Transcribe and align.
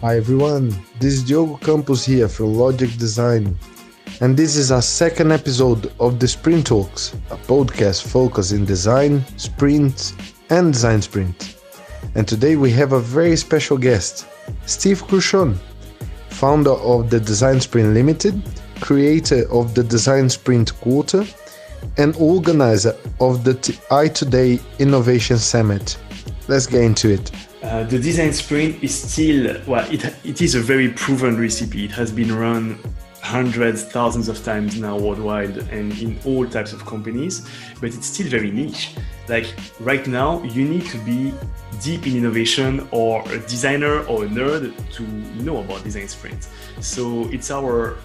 Hi 0.00 0.16
everyone, 0.16 0.70
this 0.98 1.12
is 1.12 1.24
Diogo 1.24 1.58
Campos 1.58 2.06
here 2.06 2.26
from 2.26 2.54
Logic 2.54 2.88
Design, 2.96 3.54
and 4.22 4.34
this 4.34 4.56
is 4.56 4.72
our 4.72 4.80
second 4.80 5.30
episode 5.30 5.92
of 6.00 6.18
the 6.18 6.26
Sprint 6.26 6.68
Talks, 6.68 7.12
a 7.30 7.36
podcast 7.36 8.08
focused 8.08 8.52
in 8.52 8.64
design, 8.64 9.22
sprint, 9.36 10.14
and 10.48 10.72
design 10.72 11.02
sprint. 11.02 11.58
And 12.14 12.26
today 12.26 12.56
we 12.56 12.70
have 12.70 12.94
a 12.94 12.98
very 12.98 13.36
special 13.36 13.76
guest, 13.76 14.26
Steph 14.64 15.02
Cronin, 15.06 15.58
founder 16.30 16.70
of 16.70 17.10
the 17.10 17.20
Design 17.20 17.60
Sprint 17.60 17.92
Limited, 17.92 18.42
creator 18.80 19.46
of 19.52 19.74
the 19.74 19.84
Design 19.84 20.30
Sprint 20.30 20.80
Quarter, 20.80 21.26
and 21.98 22.16
organizer 22.16 22.96
of 23.20 23.44
the 23.44 23.52
i2day 23.90 24.62
Innovation 24.78 25.36
Summit. 25.36 25.98
Let's 26.48 26.66
get 26.66 26.84
into 26.84 27.10
it. 27.10 27.30
Uh, 27.62 27.84
the 27.84 27.98
design 27.98 28.32
sprint 28.32 28.82
is 28.82 28.94
still 28.94 29.60
well 29.66 29.86
it, 29.92 30.02
it 30.24 30.40
is 30.40 30.54
a 30.54 30.60
very 30.60 30.88
proven 30.88 31.38
recipe. 31.38 31.84
It 31.84 31.90
has 31.90 32.10
been 32.10 32.34
run 32.34 32.78
hundreds 33.20 33.84
thousands 33.84 34.28
of 34.28 34.42
times 34.42 34.80
now 34.80 34.98
worldwide 34.98 35.58
and 35.70 35.92
in 36.00 36.18
all 36.24 36.46
types 36.46 36.72
of 36.72 36.86
companies 36.86 37.46
but 37.78 37.94
it's 37.94 38.06
still 38.06 38.28
very 38.28 38.50
niche. 38.50 38.94
Like 39.28 39.54
right 39.78 40.06
now 40.06 40.42
you 40.42 40.66
need 40.66 40.86
to 40.86 40.98
be 40.98 41.34
deep 41.82 42.06
in 42.06 42.16
innovation 42.16 42.88
or 42.92 43.22
a 43.30 43.38
designer 43.40 44.04
or 44.04 44.24
a 44.24 44.28
nerd 44.28 44.72
to 44.94 45.02
know 45.44 45.58
about 45.58 45.84
design 45.84 46.08
sprint 46.08 46.48
so 46.80 47.28
it's 47.30 47.50
our 47.50 47.98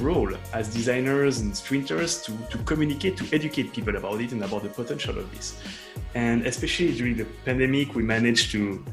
role 0.00 0.32
as 0.52 0.72
designers 0.72 1.40
and 1.40 1.56
sprinters 1.56 2.22
to, 2.22 2.32
to 2.50 2.58
communicate, 2.58 3.16
to 3.16 3.34
educate 3.34 3.72
people 3.72 3.96
about 3.96 4.20
it 4.20 4.32
and 4.32 4.42
about 4.42 4.62
the 4.62 4.68
potential 4.68 5.18
of 5.18 5.30
this. 5.34 5.60
And 6.14 6.46
especially 6.46 6.94
during 6.96 7.16
the 7.16 7.26
pandemic, 7.44 7.94
we 7.94 8.02
managed 8.02 8.50
to, 8.52 8.84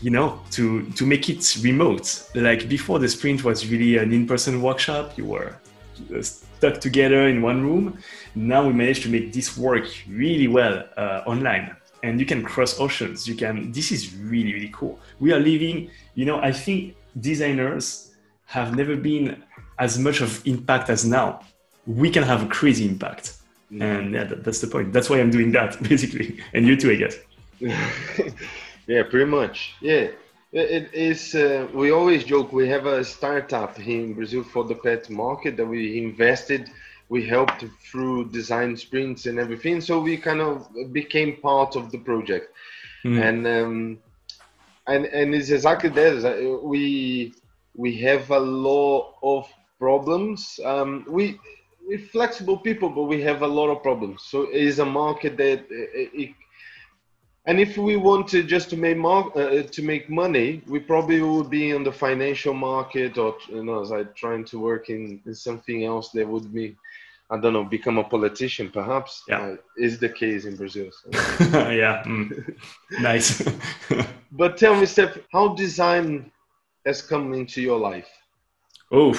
you 0.00 0.10
know, 0.10 0.40
to, 0.52 0.82
to 0.90 1.06
make 1.06 1.28
it 1.28 1.56
remote. 1.62 2.28
Like 2.34 2.68
before, 2.68 2.98
the 2.98 3.08
sprint 3.08 3.44
was 3.44 3.66
really 3.66 3.96
an 3.98 4.12
in 4.12 4.26
person 4.26 4.60
workshop. 4.60 5.16
You 5.16 5.26
were 5.26 5.56
uh, 6.14 6.22
stuck 6.22 6.80
together 6.80 7.28
in 7.28 7.42
one 7.42 7.62
room. 7.62 7.98
Now 8.34 8.66
we 8.66 8.72
managed 8.72 9.02
to 9.04 9.08
make 9.08 9.32
this 9.32 9.56
work 9.56 9.86
really 10.08 10.48
well 10.48 10.84
uh, 10.96 11.22
online. 11.26 11.76
And 12.02 12.18
you 12.18 12.26
can 12.26 12.42
cross 12.42 12.80
oceans. 12.80 13.28
You 13.28 13.36
can, 13.36 13.70
this 13.72 13.92
is 13.92 14.16
really, 14.16 14.52
really 14.52 14.70
cool. 14.72 14.98
We 15.20 15.32
are 15.32 15.38
living, 15.38 15.90
you 16.14 16.24
know, 16.24 16.40
I 16.40 16.52
think 16.52 16.96
designers 17.20 18.12
have 18.46 18.76
never 18.76 18.96
been 18.96 19.42
as 19.82 19.98
much 19.98 20.20
of 20.20 20.30
impact 20.46 20.88
as 20.88 21.04
now, 21.04 21.40
we 21.86 22.08
can 22.08 22.22
have 22.22 22.40
a 22.44 22.46
crazy 22.46 22.86
impact. 22.86 23.24
Mm. 23.72 23.82
And 23.82 24.14
yeah, 24.14 24.24
that, 24.24 24.44
that's 24.44 24.60
the 24.60 24.68
point. 24.68 24.92
That's 24.92 25.10
why 25.10 25.18
I'm 25.20 25.32
doing 25.38 25.50
that 25.52 25.82
basically. 25.90 26.40
And 26.54 26.66
you 26.68 26.76
too, 26.76 26.90
I 26.92 26.98
guess. 27.02 27.16
yeah, 28.86 29.02
pretty 29.10 29.30
much. 29.38 29.74
Yeah. 29.80 30.06
It 30.52 30.92
is. 30.92 31.34
Uh, 31.34 31.66
we 31.72 31.92
always 31.92 32.24
joke. 32.24 32.52
We 32.52 32.68
have 32.68 32.84
a 32.84 33.02
startup 33.02 33.78
here 33.78 34.04
in 34.04 34.12
Brazil 34.12 34.44
for 34.44 34.64
the 34.64 34.74
pet 34.74 35.08
market 35.08 35.56
that 35.56 35.64
we 35.64 35.96
invested. 35.96 36.68
We 37.08 37.26
helped 37.26 37.64
through 37.90 38.28
design 38.30 38.76
sprints 38.76 39.24
and 39.24 39.38
everything. 39.38 39.80
So 39.80 39.98
we 39.98 40.18
kind 40.18 40.42
of 40.42 40.68
became 40.92 41.38
part 41.40 41.74
of 41.74 41.90
the 41.90 41.96
project, 41.96 42.52
mm. 43.02 43.18
and 43.26 43.46
um, 43.46 43.98
and 44.86 45.06
and 45.06 45.34
it's 45.34 45.48
exactly 45.48 45.88
that. 45.88 46.60
We 46.62 47.32
we 47.74 47.96
have 48.02 48.30
a 48.30 48.38
lot 48.38 49.14
of 49.22 49.48
problems. 49.82 50.60
Um, 50.64 51.04
we 51.08 51.24
we're 51.86 52.06
flexible 52.16 52.58
people, 52.68 52.88
but 52.88 53.06
we 53.12 53.20
have 53.28 53.42
a 53.42 53.52
lot 53.58 53.68
of 53.74 53.82
problems. 53.82 54.18
So 54.30 54.36
it 54.42 54.62
is 54.70 54.78
a 54.78 54.86
market 55.02 55.36
that 55.38 55.60
it, 56.02 56.10
it, 56.22 56.30
and 57.48 57.58
if 57.58 57.76
we 57.76 57.96
want 58.08 58.28
to 58.28 58.38
just 58.54 58.70
to 58.70 58.76
make 58.76 58.98
mar- 59.08 59.32
uh, 59.36 59.62
to 59.76 59.82
make 59.92 60.04
money, 60.24 60.48
we 60.72 60.78
probably 60.78 61.20
would 61.20 61.50
be 61.50 61.64
in 61.76 61.82
the 61.82 61.96
financial 62.06 62.54
market 62.54 63.18
or 63.18 63.30
you 63.48 63.64
know, 63.64 63.80
as 63.84 63.90
I 63.90 64.04
trying 64.24 64.44
to 64.52 64.56
work 64.70 64.84
in, 64.96 65.20
in 65.26 65.34
something 65.34 65.78
else 65.92 66.06
that 66.10 66.26
would 66.32 66.48
be, 66.54 66.76
I 67.32 67.36
don't 67.40 67.54
know, 67.56 67.64
become 67.64 67.98
a 67.98 68.04
politician. 68.16 68.70
Perhaps 68.70 69.24
yeah. 69.28 69.40
Uh, 69.42 69.56
is 69.86 69.98
the 69.98 70.12
case 70.22 70.42
in 70.44 70.54
Brazil. 70.62 70.90
So. 70.98 71.08
yeah, 71.82 72.04
mm. 72.06 72.56
nice. 73.10 73.26
but 74.40 74.50
tell 74.62 74.74
me, 74.80 74.86
Steph, 74.86 75.18
how 75.32 75.44
design 75.64 76.30
has 76.86 77.02
come 77.02 77.34
into 77.34 77.60
your 77.60 77.80
life? 77.90 78.10
Oh, 78.92 79.14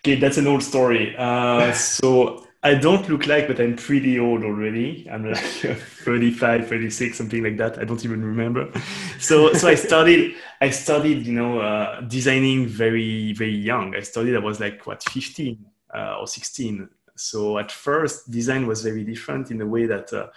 Okay, 0.00 0.14
that's 0.16 0.36
an 0.36 0.46
old 0.46 0.62
story. 0.62 1.14
Uh, 1.16 1.72
so 1.72 2.46
I 2.62 2.74
don't 2.74 3.08
look 3.08 3.26
like, 3.26 3.46
but 3.46 3.60
I'm 3.60 3.76
pretty 3.76 4.18
old 4.18 4.42
already. 4.42 5.08
I'm 5.10 5.30
like 5.30 5.38
35, 5.38 6.68
36, 6.68 7.16
something 7.16 7.42
like 7.42 7.56
that. 7.56 7.78
I 7.78 7.84
don't 7.84 8.04
even 8.04 8.24
remember. 8.24 8.70
So, 9.18 9.52
so 9.52 9.68
I 9.68 9.74
started, 9.74 10.34
I 10.60 10.70
started, 10.70 11.26
you 11.26 11.34
know, 11.34 11.60
uh, 11.60 12.00
designing 12.02 12.66
very, 12.66 13.32
very 13.32 13.54
young. 13.54 13.94
I 13.94 14.00
started, 14.00 14.34
I 14.36 14.40
was 14.40 14.60
like, 14.60 14.86
what, 14.86 15.02
15 15.04 15.64
uh, 15.94 16.18
or 16.20 16.26
16. 16.26 16.88
So 17.16 17.58
at 17.58 17.70
first, 17.70 18.30
design 18.30 18.66
was 18.66 18.82
very 18.82 19.04
different 19.04 19.50
in 19.50 19.58
the 19.58 19.66
way 19.66 19.86
that 19.86 20.12
uh, 20.12 20.28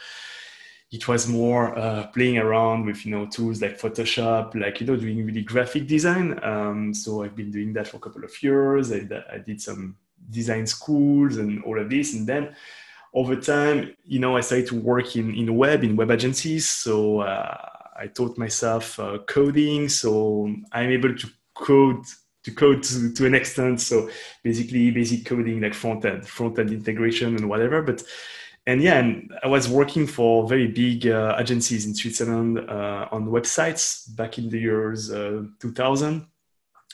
it 0.91 1.07
was 1.07 1.27
more 1.27 1.77
uh, 1.77 2.07
playing 2.07 2.37
around 2.37 2.85
with 2.85 3.05
you 3.05 3.11
know 3.11 3.25
tools 3.25 3.61
like 3.61 3.79
Photoshop, 3.79 4.53
like 4.55 4.81
you 4.81 4.87
know 4.87 4.97
doing 4.97 5.25
really 5.25 5.41
graphic 5.41 5.87
design. 5.87 6.37
Um, 6.43 6.93
so 6.93 7.23
I've 7.23 7.35
been 7.35 7.49
doing 7.49 7.71
that 7.73 7.87
for 7.87 7.97
a 7.97 8.01
couple 8.01 8.23
of 8.25 8.43
years. 8.43 8.91
I, 8.91 9.07
I, 9.31 9.37
did 9.37 9.61
some 9.61 9.95
design 10.29 10.67
schools 10.67 11.37
and 11.37 11.63
all 11.63 11.79
of 11.79 11.89
this, 11.89 12.13
and 12.13 12.27
then 12.27 12.53
over 13.13 13.37
time, 13.37 13.95
you 14.05 14.19
know, 14.19 14.35
I 14.35 14.41
started 14.41 14.67
to 14.67 14.75
work 14.75 15.15
in 15.15 15.33
in 15.33 15.55
web 15.55 15.83
in 15.85 15.95
web 15.95 16.11
agencies. 16.11 16.67
So 16.67 17.21
uh, 17.21 17.69
I 17.97 18.07
taught 18.07 18.37
myself 18.37 18.99
uh, 18.99 19.19
coding. 19.27 19.87
So 19.87 20.53
I'm 20.73 20.89
able 20.89 21.15
to 21.15 21.27
code 21.53 22.03
to 22.43 22.51
code 22.51 22.83
to, 22.83 23.13
to 23.13 23.25
an 23.25 23.35
extent. 23.35 23.79
So 23.79 24.09
basically, 24.43 24.91
basic 24.91 25.25
coding 25.25 25.61
like 25.61 25.73
front 25.73 26.03
end, 26.03 26.27
front 26.27 26.59
end 26.59 26.71
integration 26.71 27.37
and 27.37 27.47
whatever, 27.47 27.81
but 27.81 28.03
and 28.67 28.81
yeah, 28.81 28.99
and 28.99 29.33
I 29.43 29.47
was 29.47 29.67
working 29.67 30.05
for 30.05 30.47
very 30.47 30.67
big 30.67 31.07
uh, 31.07 31.35
agencies 31.39 31.85
in 31.85 31.95
Switzerland 31.95 32.59
uh, 32.59 33.07
on 33.11 33.27
websites 33.27 34.15
back 34.15 34.37
in 34.37 34.49
the 34.49 34.59
years 34.59 35.11
uh, 35.11 35.43
2000, 35.59 36.27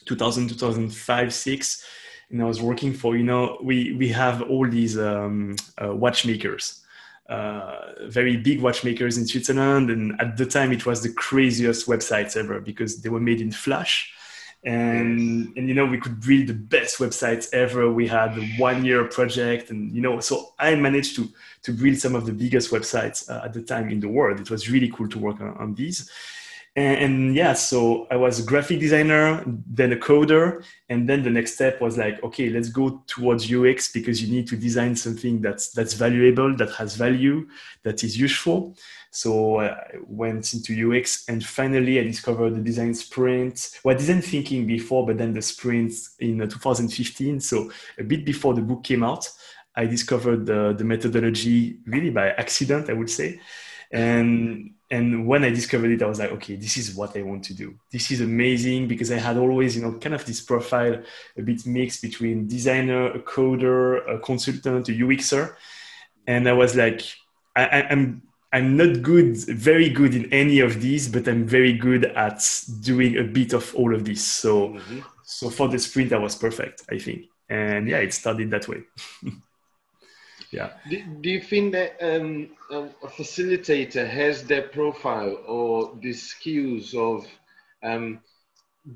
2000, 0.06 0.48
2005, 0.50 1.34
six. 1.34 1.86
And 2.30 2.42
I 2.42 2.46
was 2.46 2.62
working 2.62 2.94
for, 2.94 3.18
you 3.18 3.24
know, 3.24 3.58
we, 3.62 3.94
we 3.94 4.08
have 4.10 4.42
all 4.44 4.70
these 4.70 4.98
um, 4.98 5.56
uh, 5.82 5.94
watchmakers, 5.94 6.84
uh, 7.30 7.80
very 8.04 8.38
big 8.38 8.62
watchmakers 8.62 9.18
in 9.18 9.28
Switzerland. 9.28 9.90
And 9.90 10.20
at 10.22 10.38
the 10.38 10.46
time, 10.46 10.72
it 10.72 10.86
was 10.86 11.02
the 11.02 11.14
craziest 11.14 11.88
websites 11.88 12.38
ever 12.38 12.62
because 12.62 13.02
they 13.02 13.10
were 13.10 13.20
made 13.20 13.42
in 13.42 13.52
Flash 13.52 14.14
and 14.63 15.56
and 15.56 15.68
you 15.69 15.73
know 15.73 15.85
we 15.85 16.00
could 16.00 16.19
build 16.19 16.47
the 16.47 16.53
best 16.53 17.00
websites 17.00 17.53
ever. 17.53 17.91
We 17.91 18.07
had 18.07 18.38
a 18.38 18.45
one 18.57 18.84
year 18.84 19.06
project 19.06 19.69
and 19.69 19.91
you 19.95 20.01
know 20.01 20.19
so 20.19 20.53
i 20.59 20.75
managed 20.75 21.16
to 21.18 21.29
to 21.63 21.72
build 21.72 21.97
some 21.97 22.16
of 22.16 22.25
the 22.25 22.34
biggest 22.34 22.72
websites 22.72 23.29
uh, 23.29 23.45
at 23.45 23.53
the 23.53 23.62
time 23.62 23.90
in 23.90 24.00
the 24.00 24.09
world. 24.09 24.40
It 24.40 24.50
was 24.50 24.69
really 24.69 24.90
cool 24.90 25.07
to 25.09 25.19
work 25.19 25.40
on, 25.41 25.56
on 25.57 25.75
these 25.75 26.09
and, 26.78 26.98
and, 27.04 27.36
yeah 27.36 27.54
so 27.54 28.08
i 28.12 28.16
was 28.16 28.40
a 28.40 28.44
graphic 28.44 28.80
designer 28.80 29.44
then 29.46 29.92
a 29.92 29.96
coder 29.98 30.64
and 30.90 31.10
then 31.10 31.24
the 31.24 31.30
next 31.30 31.56
step 31.56 31.82
was 31.82 31.98
like 31.98 32.24
okay 32.24 32.50
let's 32.50 32.70
go 32.70 33.04
towards 33.08 33.52
ux 33.52 33.92
because 33.92 34.22
you 34.22 34.34
need 34.34 34.48
to 34.48 34.56
design 34.56 34.96
something 34.96 35.42
that's 35.42 35.72
that's 35.72 35.94
valuable 35.94 36.56
that 36.56 36.70
has 36.72 36.96
value 36.96 37.46
that 37.84 38.04
is 38.04 38.18
useful 38.18 38.76
so 39.10 39.62
I 39.62 39.76
went 40.06 40.54
into 40.54 40.74
UX 40.76 41.28
and 41.28 41.44
finally 41.44 42.00
I 42.00 42.04
discovered 42.04 42.52
the 42.52 42.62
design 42.62 42.94
sprint. 42.94 43.80
Well, 43.84 43.98
didn't 43.98 44.22
thinking 44.22 44.68
before, 44.68 45.08
but 45.08 45.18
then 45.18 45.34
the 45.34 45.42
sprint 45.42 45.94
in 46.20 46.42
uh, 46.42 46.46
2015. 46.46 47.40
So 47.40 47.72
a 47.98 48.04
bit 48.04 48.26
before 48.26 48.54
the 48.54 48.62
book 48.62 48.84
came 48.84 49.04
out, 49.04 49.28
I 49.76 49.86
discovered 49.86 50.46
the, 50.46 50.76
the 50.78 50.84
methodology 50.84 51.80
really 51.88 52.12
by 52.12 52.30
accident, 52.30 52.92
I 52.92 52.94
would 52.94 53.10
say. 53.10 53.40
And 53.92 54.76
and 54.89 55.28
when 55.28 55.44
I 55.44 55.50
discovered 55.50 55.92
it, 55.92 56.01
I 56.01 56.06
was 56.07 56.19
like, 56.19 56.31
okay, 56.31 56.56
this 56.56 56.78
is 56.78 56.95
what 56.95 57.18
I 57.18 57.22
want 57.22 57.44
to 57.45 57.54
do. 57.54 57.75
This 57.92 58.10
is 58.10 58.22
amazing 58.22 58.88
because 58.88 59.12
I 59.12 59.18
had 59.18 59.38
always, 59.38 59.75
you 59.75 59.81
know, 59.81 59.94
kind 59.94 60.16
of 60.16 60.25
this 60.25 60.39
profile 60.39 61.04
a 61.38 61.42
bit 61.42 61.66
mixed 61.66 62.01
between 62.01 62.48
designer, 62.48 63.07
a 63.07 63.19
coder, 63.19 64.10
a 64.10 64.19
consultant, 64.19 64.88
a 64.88 64.94
UXer. 64.94 65.56
And 66.25 66.48
I 66.48 66.54
was 66.54 66.75
like, 66.75 67.01
I, 67.56 67.81
am 67.89 68.22
I'm 68.54 68.78
not 68.78 69.01
good, 69.01 69.36
very 69.38 69.89
good 69.89 70.16
in 70.16 70.31
any 70.31 70.62
of 70.62 70.80
these, 70.80 71.10
but 71.10 71.28
I'm 71.28 71.45
very 71.45 71.74
good 71.74 72.06
at 72.06 72.42
doing 72.81 73.18
a 73.18 73.24
bit 73.24 73.51
of 73.51 73.75
all 73.75 73.94
of 73.94 74.06
this. 74.06 74.24
So, 74.24 74.69
mm-hmm. 74.69 75.00
so 75.24 75.50
for 75.50 75.68
the 75.68 75.80
sprint, 75.80 76.13
I 76.13 76.18
was 76.18 76.36
perfect, 76.36 76.84
I 76.89 76.98
think. 76.98 77.25
And 77.50 77.89
yeah, 77.89 77.98
it 77.98 78.13
started 78.13 78.51
that 78.51 78.69
way. 78.69 78.84
yeah. 80.52 80.72
Do, 80.90 81.04
do, 81.22 81.30
you 81.30 81.42
think 81.42 81.74
that 81.74 81.98
um, 82.02 82.50
a 82.72 83.08
facilitator 83.08 84.08
has 84.08 84.44
that 84.46 84.72
profile 84.72 85.38
or 85.46 85.98
the 86.02 86.14
skills 86.14 86.94
of 86.94 87.26
um, 87.84 88.20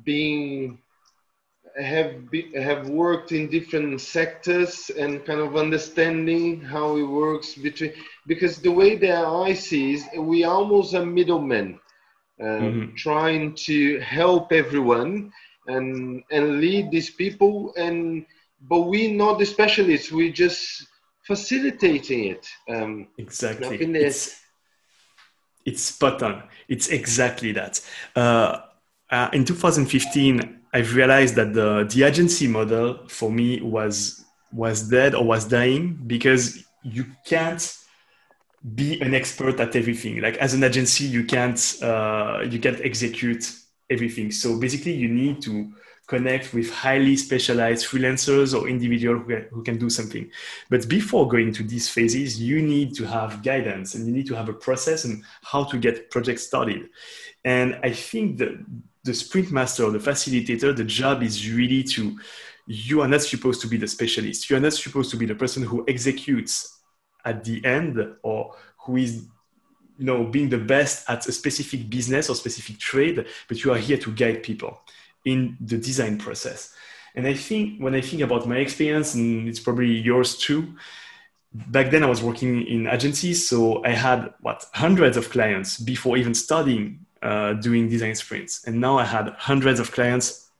being 0.03 0.79
have 1.79 2.29
be, 2.29 2.51
have 2.53 2.89
worked 2.89 3.31
in 3.31 3.49
different 3.49 3.99
sectors 4.01 4.89
and 4.97 5.25
kind 5.25 5.39
of 5.39 5.55
understanding 5.55 6.61
how 6.61 6.97
it 6.97 7.03
works 7.03 7.55
between 7.55 7.93
because 8.27 8.57
the 8.57 8.71
way 8.71 8.95
that 8.95 9.25
I 9.25 9.53
see 9.53 9.93
is 9.93 10.05
we 10.17 10.43
almost 10.43 10.93
a 10.93 11.05
middleman. 11.05 11.79
uh, 12.41 12.43
mm-hmm. 12.43 12.95
trying 12.95 13.53
to 13.53 13.99
help 13.99 14.51
everyone 14.51 15.31
and 15.67 16.23
and 16.31 16.59
lead 16.59 16.89
these 16.89 17.11
people 17.11 17.73
and 17.77 18.25
but 18.67 18.81
we 18.81 19.11
not 19.11 19.37
the 19.37 19.45
specialists 19.45 20.11
we 20.11 20.31
just 20.31 20.87
facilitating 21.35 22.25
it 22.25 22.47
um, 22.69 23.07
exactly 23.17 23.77
it's, 23.77 24.41
it's 25.65 25.81
spot 25.81 26.21
on 26.23 26.43
it's 26.67 26.87
exactly 26.89 27.51
that 27.51 27.79
uh, 28.15 28.59
uh, 29.09 29.29
in 29.33 29.45
2015 29.45 30.59
i've 30.73 30.93
realized 30.95 31.35
that 31.35 31.53
the 31.53 31.85
the 31.93 32.03
agency 32.03 32.47
model 32.47 33.07
for 33.07 33.31
me 33.31 33.61
was 33.61 34.25
was 34.53 34.89
dead 34.89 35.15
or 35.15 35.23
was 35.23 35.45
dying 35.45 35.97
because 36.07 36.65
you 36.83 37.05
can't 37.25 37.77
be 38.75 39.01
an 39.01 39.13
expert 39.13 39.59
at 39.59 39.75
everything. 39.75 40.21
Like 40.21 40.37
as 40.37 40.53
an 40.53 40.63
agency, 40.63 41.05
you 41.05 41.23
can't 41.25 41.77
uh, 41.81 42.43
you 42.49 42.59
can't 42.59 42.79
execute 42.81 43.51
everything. 43.89 44.31
So 44.31 44.59
basically, 44.59 44.93
you 44.93 45.07
need 45.07 45.41
to 45.43 45.71
connect 46.11 46.53
with 46.53 46.69
highly 46.69 47.15
specialized 47.15 47.85
freelancers 47.87 48.49
or 48.53 48.67
individuals 48.67 49.23
who, 49.25 49.35
who 49.53 49.63
can 49.63 49.77
do 49.77 49.89
something. 49.89 50.29
But 50.69 50.89
before 50.89 51.25
going 51.29 51.53
to 51.53 51.63
these 51.63 51.87
phases, 51.87 52.29
you 52.49 52.61
need 52.61 52.93
to 52.95 53.07
have 53.07 53.41
guidance 53.41 53.95
and 53.95 54.05
you 54.05 54.11
need 54.11 54.27
to 54.27 54.35
have 54.35 54.49
a 54.49 54.53
process 54.67 55.05
and 55.05 55.23
how 55.51 55.63
to 55.71 55.77
get 55.77 56.11
projects 56.11 56.43
started. 56.43 56.89
And 57.45 57.79
I 57.81 57.91
think 57.93 58.39
that 58.39 58.53
the 59.05 59.13
sprint 59.13 59.53
master 59.53 59.85
or 59.85 59.91
the 59.91 60.05
facilitator, 60.11 60.75
the 60.75 60.83
job 60.83 61.23
is 61.23 61.49
really 61.49 61.83
to 61.95 62.19
you 62.67 63.01
are 63.01 63.07
not 63.07 63.21
supposed 63.21 63.61
to 63.61 63.67
be 63.67 63.77
the 63.77 63.87
specialist. 63.87 64.49
You 64.49 64.57
are 64.57 64.65
not 64.67 64.73
supposed 64.73 65.11
to 65.11 65.17
be 65.17 65.25
the 65.25 65.35
person 65.35 65.63
who 65.63 65.85
executes 65.87 66.53
at 67.23 67.43
the 67.45 67.63
end 67.65 67.97
or 68.21 68.53
who 68.83 68.97
is 68.97 69.13
you 69.97 70.05
know 70.05 70.25
being 70.25 70.49
the 70.49 70.57
best 70.57 71.09
at 71.09 71.25
a 71.27 71.31
specific 71.31 71.89
business 71.89 72.29
or 72.29 72.35
specific 72.35 72.79
trade 72.79 73.25
but 73.47 73.63
you 73.63 73.71
are 73.71 73.77
here 73.77 73.97
to 73.97 74.11
guide 74.11 74.41
people 74.41 74.81
in 75.25 75.57
the 75.59 75.77
design 75.77 76.17
process. 76.17 76.73
And 77.15 77.27
i 77.27 77.33
think 77.33 77.81
when 77.81 77.93
i 77.93 78.01
think 78.01 78.21
about 78.21 78.47
my 78.47 78.57
experience 78.57 79.15
and 79.15 79.47
it's 79.49 79.59
probably 79.59 79.91
yours 79.91 80.37
too 80.37 80.75
back 81.53 81.91
then 81.91 82.03
i 82.03 82.05
was 82.05 82.23
working 82.23 82.65
in 82.65 82.87
agencies 82.87 83.47
so 83.49 83.83
i 83.83 83.89
had 83.89 84.33
what 84.39 84.65
hundreds 84.73 85.17
of 85.17 85.29
clients 85.29 85.77
before 85.77 86.15
even 86.15 86.33
studying 86.33 87.05
uh, 87.21 87.53
doing 87.53 87.87
design 87.87 88.15
sprints. 88.15 88.63
And 88.65 88.79
now 88.79 88.97
i 88.97 89.05
had 89.05 89.29
hundreds 89.37 89.79
of 89.79 89.91
clients 89.91 90.50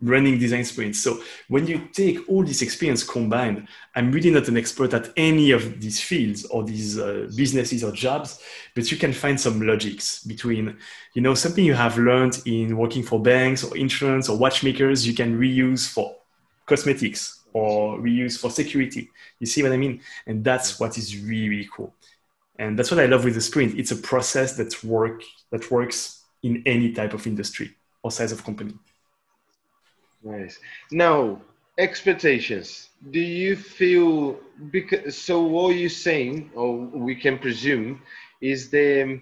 running 0.00 0.38
design 0.38 0.64
sprints. 0.64 1.00
So 1.00 1.20
when 1.48 1.66
you 1.66 1.88
take 1.92 2.28
all 2.28 2.44
this 2.44 2.62
experience 2.62 3.02
combined, 3.02 3.66
I'm 3.96 4.12
really 4.12 4.30
not 4.30 4.48
an 4.48 4.56
expert 4.56 4.94
at 4.94 5.12
any 5.16 5.50
of 5.50 5.80
these 5.80 6.00
fields 6.00 6.44
or 6.46 6.62
these 6.64 6.98
uh, 6.98 7.28
businesses 7.34 7.82
or 7.82 7.92
jobs, 7.92 8.40
but 8.74 8.90
you 8.90 8.96
can 8.96 9.12
find 9.12 9.40
some 9.40 9.60
logics 9.60 10.22
between, 10.24 10.76
you 11.14 11.22
know, 11.22 11.34
something 11.34 11.64
you 11.64 11.74
have 11.74 11.98
learned 11.98 12.40
in 12.46 12.76
working 12.76 13.02
for 13.02 13.20
banks 13.20 13.64
or 13.64 13.76
insurance 13.76 14.28
or 14.28 14.38
watchmakers, 14.38 15.06
you 15.06 15.14
can 15.14 15.38
reuse 15.38 15.88
for 15.88 16.14
cosmetics 16.66 17.40
or 17.52 17.98
reuse 17.98 18.38
for 18.38 18.50
security. 18.50 19.10
You 19.40 19.46
see 19.46 19.62
what 19.62 19.72
I 19.72 19.76
mean? 19.76 20.00
And 20.26 20.44
that's 20.44 20.78
what 20.78 20.96
is 20.96 21.16
really, 21.16 21.48
really 21.48 21.68
cool. 21.74 21.94
And 22.58 22.78
that's 22.78 22.90
what 22.90 23.00
I 23.00 23.06
love 23.06 23.24
with 23.24 23.34
the 23.34 23.40
sprint. 23.40 23.78
It's 23.78 23.92
a 23.92 23.96
process 23.96 24.56
that 24.56 24.84
work 24.84 25.22
that 25.50 25.70
works 25.70 26.24
in 26.42 26.62
any 26.66 26.92
type 26.92 27.14
of 27.14 27.26
industry 27.26 27.74
or 28.02 28.10
size 28.10 28.32
of 28.32 28.44
company. 28.44 28.74
Nice. 30.22 30.58
Now, 30.90 31.40
expectations. 31.78 32.90
Do 33.10 33.20
you 33.20 33.56
feel 33.56 34.38
because 34.70 35.16
so 35.16 35.42
what 35.42 35.76
you're 35.76 35.88
saying, 35.88 36.50
or 36.54 36.76
we 36.76 37.14
can 37.14 37.38
presume, 37.38 38.02
is 38.40 38.70
the 38.70 39.20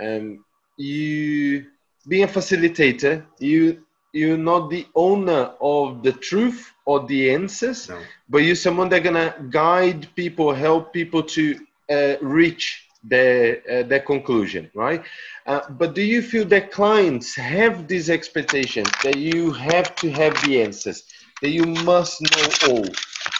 um, 0.00 0.44
you 0.76 1.66
being 2.06 2.24
a 2.24 2.28
facilitator, 2.28 3.24
you 3.38 3.82
you're 4.12 4.38
not 4.38 4.70
the 4.70 4.86
owner 4.94 5.52
of 5.60 6.02
the 6.02 6.12
truth 6.12 6.72
or 6.84 7.06
the 7.06 7.32
answers, 7.32 7.88
no. 7.88 7.98
but 8.28 8.38
you're 8.38 8.54
someone 8.54 8.88
that 8.90 9.02
gonna 9.02 9.34
guide 9.50 10.06
people, 10.14 10.54
help 10.54 10.92
people 10.92 11.22
to 11.22 11.58
uh, 11.90 12.14
reach 12.20 12.83
their 13.04 13.62
uh, 13.70 13.82
their 13.82 14.00
conclusion, 14.00 14.70
right? 14.74 15.02
Uh, 15.46 15.60
but 15.70 15.94
do 15.94 16.02
you 16.02 16.22
feel 16.22 16.44
that 16.46 16.70
clients 16.70 17.34
have 17.36 17.86
this 17.86 18.08
expectation 18.08 18.84
that 19.02 19.16
you 19.16 19.52
have 19.52 19.94
to 19.96 20.10
have 20.10 20.34
the 20.44 20.62
answers, 20.62 21.04
that 21.42 21.50
you 21.50 21.64
must 21.64 22.22
know 22.22 22.48
all, 22.70 22.86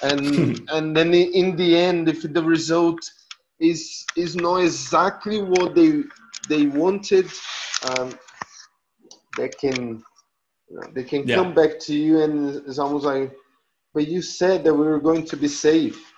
and 0.03 0.61
and 0.71 0.97
then 0.97 1.15
in 1.15 1.57
the 1.57 1.77
end, 1.77 2.09
if 2.09 2.23
the 2.23 2.43
result 2.43 3.01
is 3.61 4.05
is 4.17 4.37
not 4.37 4.57
exactly 4.57 5.41
what 5.43 5.75
they 5.75 6.03
they 6.49 6.67
wanted, 6.67 7.31
um, 7.89 8.13
they 9.37 9.49
can 9.49 10.03
they 10.93 11.05
can 11.05 11.27
yeah. 11.27 11.37
come 11.37 11.55
back 11.55 11.79
to 11.79 11.95
you 11.95 12.23
and 12.23 12.57
it's 12.67 12.79
almost 12.79 13.05
like, 13.05 13.33
but 13.93 14.09
you 14.09 14.23
said 14.23 14.65
that 14.65 14.75
we 14.75 14.87
were 14.87 15.01
going 15.01 15.25
to 15.25 15.37
be 15.37 15.49
safe. 15.49 16.14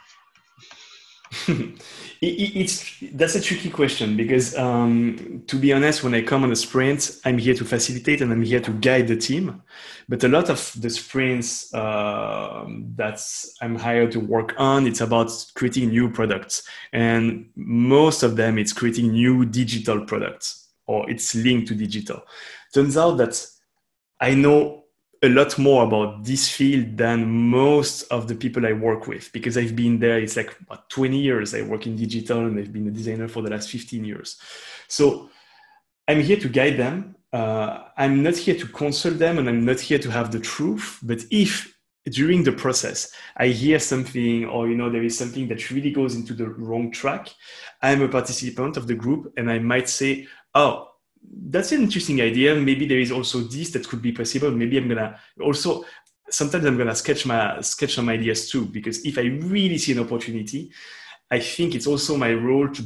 it's 2.23 2.99
that's 3.12 3.34
a 3.34 3.40
tricky 3.40 3.69
question 3.70 4.17
because 4.17 4.56
um, 4.56 5.43
to 5.46 5.56
be 5.56 5.73
honest 5.73 6.02
when 6.02 6.14
i 6.14 6.23
come 6.23 6.44
on 6.44 6.52
a 6.52 6.56
sprint 6.56 7.19
i'm 7.25 7.37
here 7.37 7.55
to 7.55 7.64
facilitate 7.64 8.20
and 8.20 8.32
i'm 8.32 8.43
here 8.43 8.61
to 8.61 8.73
guide 8.73 9.08
the 9.08 9.17
team. 9.17 9.62
But 10.08 10.23
a 10.23 10.28
lot 10.28 10.50
of 10.50 10.73
the 10.81 10.88
sprints 10.88 11.75
uh, 11.75 12.64
that 12.96 13.20
i'm 13.61 13.76
hired 13.76 14.12
to 14.12 14.20
work 14.20 14.55
on 14.58 14.87
it's 14.87 15.00
about 15.00 15.31
creating 15.55 15.90
new 15.90 16.11
products. 16.11 16.62
And 16.93 17.50
most 17.56 18.23
of 18.23 18.37
them 18.37 18.58
it's 18.58 18.73
creating 18.73 19.12
new 19.12 19.44
digital 19.44 20.05
products 20.05 20.69
or 20.87 21.08
it's 21.11 21.34
linked 21.34 21.69
to 21.69 21.75
digital. 21.75 22.23
Turns 22.73 22.96
out 22.96 23.17
that 23.19 23.46
i 24.20 24.34
know 24.34 24.85
a 25.26 25.28
lot 25.28 25.58
more 25.58 25.84
about 25.84 26.25
this 26.25 26.49
field 26.49 26.96
than 26.96 27.28
most 27.28 28.02
of 28.05 28.28
the 28.28 28.34
people 28.34 28.64
I 28.67 28.73
work 28.73 29.06
with 29.06 29.31
because 29.32 29.58
I've 29.58 29.76
been 29.76 29.99
there. 29.99 30.19
It's 30.19 30.37
like 30.37 30.56
what, 30.67 30.88
20 30.88 31.19
years 31.19 31.55
I 31.55 31.62
work 31.62 31.87
in 31.87 31.96
digital 31.96 32.46
and 32.46 32.58
I've 32.58 32.73
been 32.73 32.88
a 32.88 32.90
designer 32.90 33.28
for 33.28 33.43
the 33.43 33.50
last 33.50 33.70
15 33.70 34.05
years. 34.05 34.38
So 34.88 35.31
I'm 36.08 36.23
here 36.23 36.38
to 36.38 36.49
guide 36.49 36.76
them. 36.76 37.17
Uh, 37.32 37.84
I'm 37.96 38.23
not 38.23 38.37
here 38.37 38.56
to 38.56 38.67
consult 38.67 39.19
them 39.19 39.38
and 39.38 39.49
I'm 39.49 39.64
not 39.64 39.81
here 39.81 39.99
to 39.99 40.11
have 40.11 40.32
the 40.32 40.40
truth. 40.40 41.00
But 41.02 41.20
if 41.31 41.75
during 42.11 42.44
the 42.44 42.52
process 42.52 43.12
I 43.37 43.49
hear 43.49 43.81
something 43.81 44.44
or 44.44 44.69
you 44.69 44.76
know 44.76 44.88
there 44.88 45.02
is 45.02 45.19
something 45.19 45.49
that 45.49 45.70
really 45.70 45.90
goes 45.90 46.14
into 46.14 46.34
the 46.34 46.49
wrong 46.49 46.90
track, 46.90 47.28
I'm 47.82 48.02
a 48.02 48.08
participant 48.08 48.76
of 48.76 48.87
the 48.87 48.94
group 48.94 49.32
and 49.37 49.50
I 49.50 49.58
might 49.58 49.88
say, 49.88 50.28
oh, 50.55 50.88
that's 51.49 51.73
an 51.73 51.83
interesting 51.83 52.21
idea. 52.21 52.54
Maybe 52.54 52.87
there 52.87 52.99
is 52.99 53.12
also 53.12 53.40
this 53.40 53.71
that 53.71 53.88
could 53.88 54.02
be 54.02 54.12
possible. 54.12 54.50
Maybe 54.50 54.78
I'm 54.78 54.88
gonna 54.88 55.18
also 55.40 55.85
sometimes 56.28 56.64
I'm 56.64 56.76
gonna 56.76 56.95
sketch 56.95 57.26
my 57.26 57.61
sketch 57.61 57.95
some 57.95 58.09
ideas 58.09 58.50
too 58.50 58.66
because 58.66 59.04
if 59.04 59.18
I 59.18 59.23
really 59.23 59.78
see 59.78 59.92
an 59.92 60.00
opportunity, 60.00 60.73
I 61.30 61.40
think 61.40 61.75
it's 61.75 61.87
also 61.87 62.16
my 62.16 62.33
role 62.33 62.68
to 62.68 62.83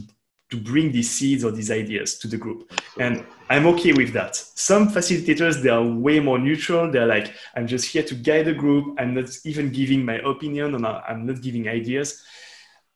to 0.51 0.57
bring 0.57 0.91
these 0.91 1.09
seeds 1.09 1.45
or 1.45 1.53
these 1.53 1.71
ideas 1.71 2.19
to 2.19 2.27
the 2.27 2.37
group. 2.37 2.73
And 2.99 3.25
I'm 3.49 3.67
okay 3.69 3.93
with 3.93 4.13
that. 4.15 4.35
Some 4.35 4.89
facilitators, 4.89 5.63
they 5.63 5.69
are 5.69 5.83
way 5.83 6.19
more 6.19 6.41
neutral. 6.41 6.91
They're 6.91 7.07
like, 7.07 7.33
I'm 7.55 7.69
just 7.69 7.87
here 7.87 8.03
to 8.03 8.15
guide 8.17 8.47
the 8.47 8.55
group. 8.55 8.97
I'm 8.99 9.15
not 9.15 9.31
even 9.45 9.71
giving 9.71 10.05
my 10.05 10.17
opinion 10.17 10.75
and 10.75 10.85
I'm 10.85 11.25
not 11.25 11.41
giving 11.41 11.69
ideas 11.69 12.25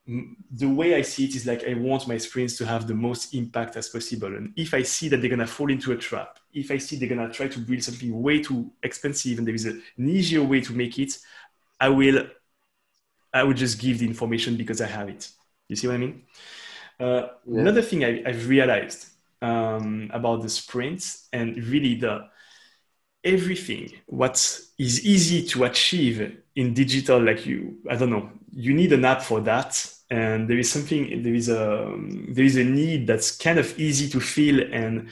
the 0.07 0.69
way 0.69 0.97
I 0.97 1.03
see 1.03 1.25
it 1.25 1.35
is 1.35 1.47
like 1.47 1.65
I 1.67 1.75
want 1.75 2.07
my 2.07 2.19
sprints 2.19 2.59
to 2.59 2.67
have 2.67 2.87
the 2.87 2.95
most 2.95 3.35
impact 3.35 3.77
as 3.77 3.89
possible. 3.89 4.29
And 4.29 4.53
if 4.55 4.75
I 4.75 4.83
see 4.83 5.09
that 5.09 5.19
they're 5.19 5.31
gonna 5.31 5.47
fall 5.47 5.71
into 5.71 5.93
a 5.93 5.97
trap, 5.97 6.39
if 6.53 6.71
I 6.71 6.79
see 6.79 6.97
they're 6.97 7.09
gonna 7.09 7.33
try 7.33 7.49
to 7.49 7.59
build 7.59 7.83
something 7.83 8.23
way 8.23 8.43
too 8.43 8.71
expensive 8.83 9.39
and 9.39 9.47
there 9.47 9.55
is 9.55 9.65
an 9.65 9.83
easier 9.99 10.43
way 10.43 10.61
to 10.61 10.73
make 10.75 10.99
it, 10.99 11.17
I 11.81 11.89
will 11.89 12.27
I 13.33 13.43
will 13.43 13.55
just 13.55 13.81
give 13.81 13.99
the 13.99 14.07
information 14.07 14.57
because 14.57 14.81
I 14.81 14.87
have 14.87 15.09
it. 15.09 15.29
You 15.69 15.77
see 15.77 15.87
what 15.87 15.95
I 15.95 15.99
mean? 15.99 16.23
Uh, 17.01 17.29
yeah. 17.47 17.61
Another 17.61 17.83
thing 17.83 18.05
I, 18.05 18.23
have 18.27 18.49
realized 18.49 19.07
um, 19.43 20.11
about 20.13 20.43
the 20.43 20.49
sprints 20.49 21.29
and 21.33 21.57
really 21.65 21.97
the 21.97 22.29
everything 23.25 23.91
what 24.07 24.37
is 24.79 25.05
easy 25.05 25.45
to 25.47 25.65
achieve 25.65 26.37
in 26.57 26.75
digital 26.75 27.21
like 27.21 27.47
you 27.47 27.79
i 27.91 27.97
don't 27.97 28.11
know 28.11 28.31
you 28.55 28.73
need 28.73 28.93
an 28.93 29.05
app 29.05 29.23
for 29.23 29.41
that. 29.41 29.91
And 30.11 30.49
there 30.49 30.59
is 30.59 30.71
something 30.71 31.23
there 31.23 31.35
is 31.35 31.49
a 31.49 31.93
there 32.29 32.45
is 32.45 32.57
a 32.57 32.65
need 32.65 33.07
that's 33.07 33.37
kind 33.37 33.59
of 33.59 33.79
easy 33.79 34.09
to 34.11 34.21
fill 34.21 34.61
and 34.73 35.09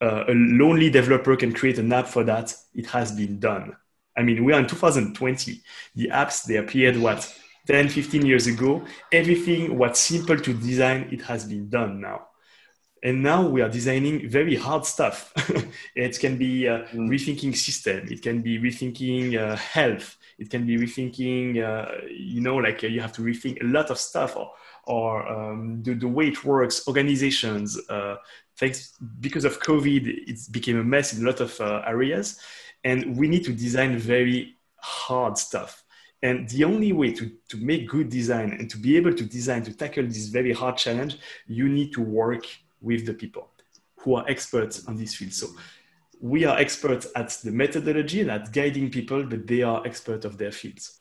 uh, 0.00 0.24
a 0.28 0.32
lonely 0.32 0.90
developer 0.90 1.36
can 1.36 1.52
create 1.52 1.78
an 1.78 1.92
app 1.92 2.06
for 2.06 2.24
that. 2.24 2.54
It 2.74 2.86
has 2.86 3.12
been 3.12 3.40
done. 3.40 3.76
I 4.16 4.22
mean 4.22 4.44
we 4.44 4.52
are 4.52 4.60
in 4.60 4.66
2020 4.66 5.60
the 5.96 6.08
apps 6.08 6.44
they 6.44 6.56
appeared 6.56 6.96
what 6.96 7.30
10 7.66 7.88
15 7.88 8.24
years 8.24 8.46
ago. 8.46 8.84
Everything 9.12 9.76
what's 9.76 10.00
simple 10.00 10.38
to 10.38 10.54
design 10.54 11.08
it 11.12 11.22
has 11.22 11.44
been 11.44 11.68
done 11.68 12.00
now 12.00 12.27
and 13.02 13.22
now 13.22 13.46
we 13.46 13.62
are 13.62 13.68
designing 13.68 14.28
very 14.28 14.56
hard 14.56 14.84
stuff 14.84 15.32
it 15.94 16.18
can 16.18 16.36
be 16.36 16.68
uh, 16.68 16.78
mm. 16.92 17.08
rethinking 17.08 17.56
system 17.56 18.06
it 18.10 18.22
can 18.22 18.42
be 18.42 18.58
rethinking 18.58 19.38
uh, 19.38 19.56
health 19.56 20.16
it 20.38 20.50
can 20.50 20.66
be 20.66 20.76
rethinking 20.76 21.62
uh, 21.62 21.90
you 22.10 22.40
know 22.40 22.56
like 22.56 22.82
uh, 22.84 22.86
you 22.86 23.00
have 23.00 23.12
to 23.12 23.22
rethink 23.22 23.60
a 23.62 23.66
lot 23.66 23.90
of 23.90 23.98
stuff 23.98 24.36
or, 24.36 24.52
or 24.88 25.28
um, 25.28 25.82
the, 25.82 25.94
the 25.94 26.08
way 26.08 26.28
it 26.28 26.44
works, 26.44 26.88
organizations. 26.88 27.78
Uh, 27.88 28.16
thanks 28.56 28.94
because 29.20 29.44
of 29.44 29.60
COVID, 29.60 30.28
it 30.28 30.40
became 30.50 30.80
a 30.80 30.84
mess 30.84 31.12
in 31.12 31.22
a 31.22 31.26
lot 31.26 31.40
of 31.40 31.60
uh, 31.60 31.82
areas, 31.86 32.40
and 32.84 33.16
we 33.16 33.28
need 33.28 33.44
to 33.44 33.52
design 33.52 33.96
very 33.98 34.56
hard 34.76 35.36
stuff. 35.36 35.84
And 36.22 36.48
the 36.48 36.64
only 36.64 36.92
way 36.92 37.12
to, 37.12 37.30
to 37.50 37.56
make 37.58 37.88
good 37.88 38.08
design 38.08 38.56
and 38.58 38.68
to 38.70 38.76
be 38.76 38.96
able 38.96 39.12
to 39.14 39.24
design 39.24 39.62
to 39.64 39.74
tackle 39.74 40.04
this 40.04 40.28
very 40.28 40.52
hard 40.52 40.76
challenge, 40.76 41.18
you 41.46 41.68
need 41.68 41.92
to 41.92 42.02
work 42.02 42.44
with 42.80 43.06
the 43.06 43.14
people 43.14 43.48
who 44.00 44.14
are 44.14 44.24
experts 44.28 44.86
on 44.86 44.96
this 44.96 45.14
field. 45.14 45.32
So 45.32 45.48
we 46.20 46.44
are 46.44 46.58
experts 46.58 47.06
at 47.14 47.30
the 47.44 47.50
methodology 47.50 48.20
and 48.20 48.30
at 48.30 48.52
guiding 48.52 48.90
people, 48.90 49.24
but 49.24 49.46
they 49.46 49.62
are 49.62 49.84
experts 49.86 50.24
of 50.24 50.38
their 50.38 50.52
fields. 50.52 51.00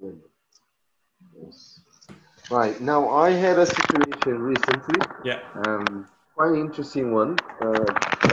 Yes. 0.00 1.80
Right 2.50 2.80
now, 2.80 3.08
I 3.08 3.30
had 3.30 3.58
a 3.58 3.66
situation 3.66 4.38
recently. 4.38 5.00
Yeah. 5.24 5.40
Um, 5.66 6.08
quite 6.34 6.54
interesting 6.54 7.12
one. 7.12 7.38
Uh, 7.60 7.84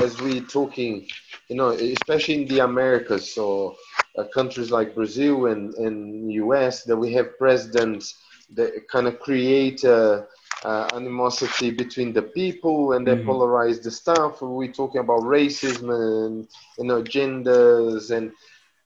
as 0.02 0.20
we 0.22 0.42
talking, 0.42 1.08
you 1.48 1.56
know, 1.56 1.70
especially 1.70 2.42
in 2.42 2.48
the 2.48 2.60
Americas, 2.60 3.34
so 3.34 3.76
uh, 4.18 4.24
countries 4.34 4.72
like 4.72 4.96
Brazil 4.96 5.48
and 5.48 5.74
and 5.76 6.32
US, 6.34 6.84
that 6.84 6.98
we 6.98 7.14
have 7.14 7.38
presidents 7.38 8.16
that 8.56 8.88
kind 8.92 9.08
of 9.08 9.20
create 9.20 9.86
uh, 9.86 10.24
uh, 10.63 10.89
animosity 10.94 11.72
between 11.72 12.13
the 12.13 12.22
people 12.22 12.94
and 12.94 13.08
they 13.08 13.16
mm-hmm. 13.16 13.30
polarize 13.30 13.82
the 13.82 13.92
stuff. 13.92 14.42
We're 14.42 14.72
talking 14.72 15.01
about 15.01 15.22
racism 15.22 15.89
and 15.89 16.48
you 16.78 16.86
know 16.86 17.01
genders 17.01 18.12
and 18.12 18.32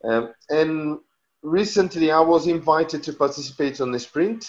um, 0.03 0.34
and 0.50 1.00
recently 1.42 2.12
I 2.12 2.20
was 2.20 2.48
invited 2.48 3.03
to 3.03 3.13
participate 3.13 3.82
on 3.82 3.92
the 3.92 4.00
sprint 4.00 4.46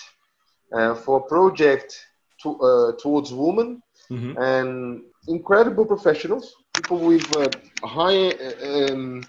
uh, 0.73 0.95
for 0.95 1.19
a 1.19 1.23
project 1.23 2.07
to, 2.43 2.61
uh, 2.61 2.93
towards 3.01 3.33
women 3.33 3.83
mm-hmm. 4.11 4.41
and 4.41 5.03
incredible 5.29 5.87
professionals, 5.87 6.55
people 6.75 6.99
with 6.99 7.37
uh, 7.37 7.49
high 7.87 8.31
um, 8.31 9.25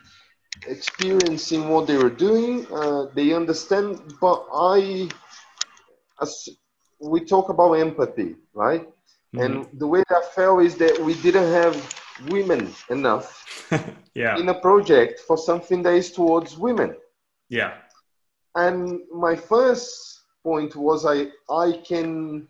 experience 0.68 1.52
in 1.52 1.68
what 1.70 1.88
they 1.88 1.98
were 1.98 2.10
doing. 2.10 2.66
Uh, 2.74 3.06
they 3.16 3.34
understand, 3.34 4.02
but 4.20 4.46
I, 4.54 5.10
as 6.22 6.50
we 7.10 7.22
talk 7.22 7.50
about 7.50 7.74
empathy, 7.74 8.36
right? 8.54 8.88
Mm-hmm. 9.36 9.40
And 9.40 9.68
the 9.80 9.88
way 9.88 10.04
I 10.10 10.22
felt 10.34 10.64
is 10.64 10.76
that 10.76 11.00
we 11.00 11.14
didn't 11.16 11.52
have 11.52 11.76
women 12.30 12.74
enough 12.90 13.28
yeah. 14.14 14.38
in 14.38 14.50
a 14.50 14.54
project 14.54 15.22
for 15.28 15.38
something 15.38 15.84
that 15.84 15.94
is 15.94 16.12
towards 16.12 16.58
women. 16.58 16.96
Yeah. 17.50 17.74
And 18.56 19.00
my 19.14 19.36
first 19.36 20.22
point 20.44 20.76
was 20.76 21.06
I 21.06 21.28
I 21.50 21.82
can 21.86 22.48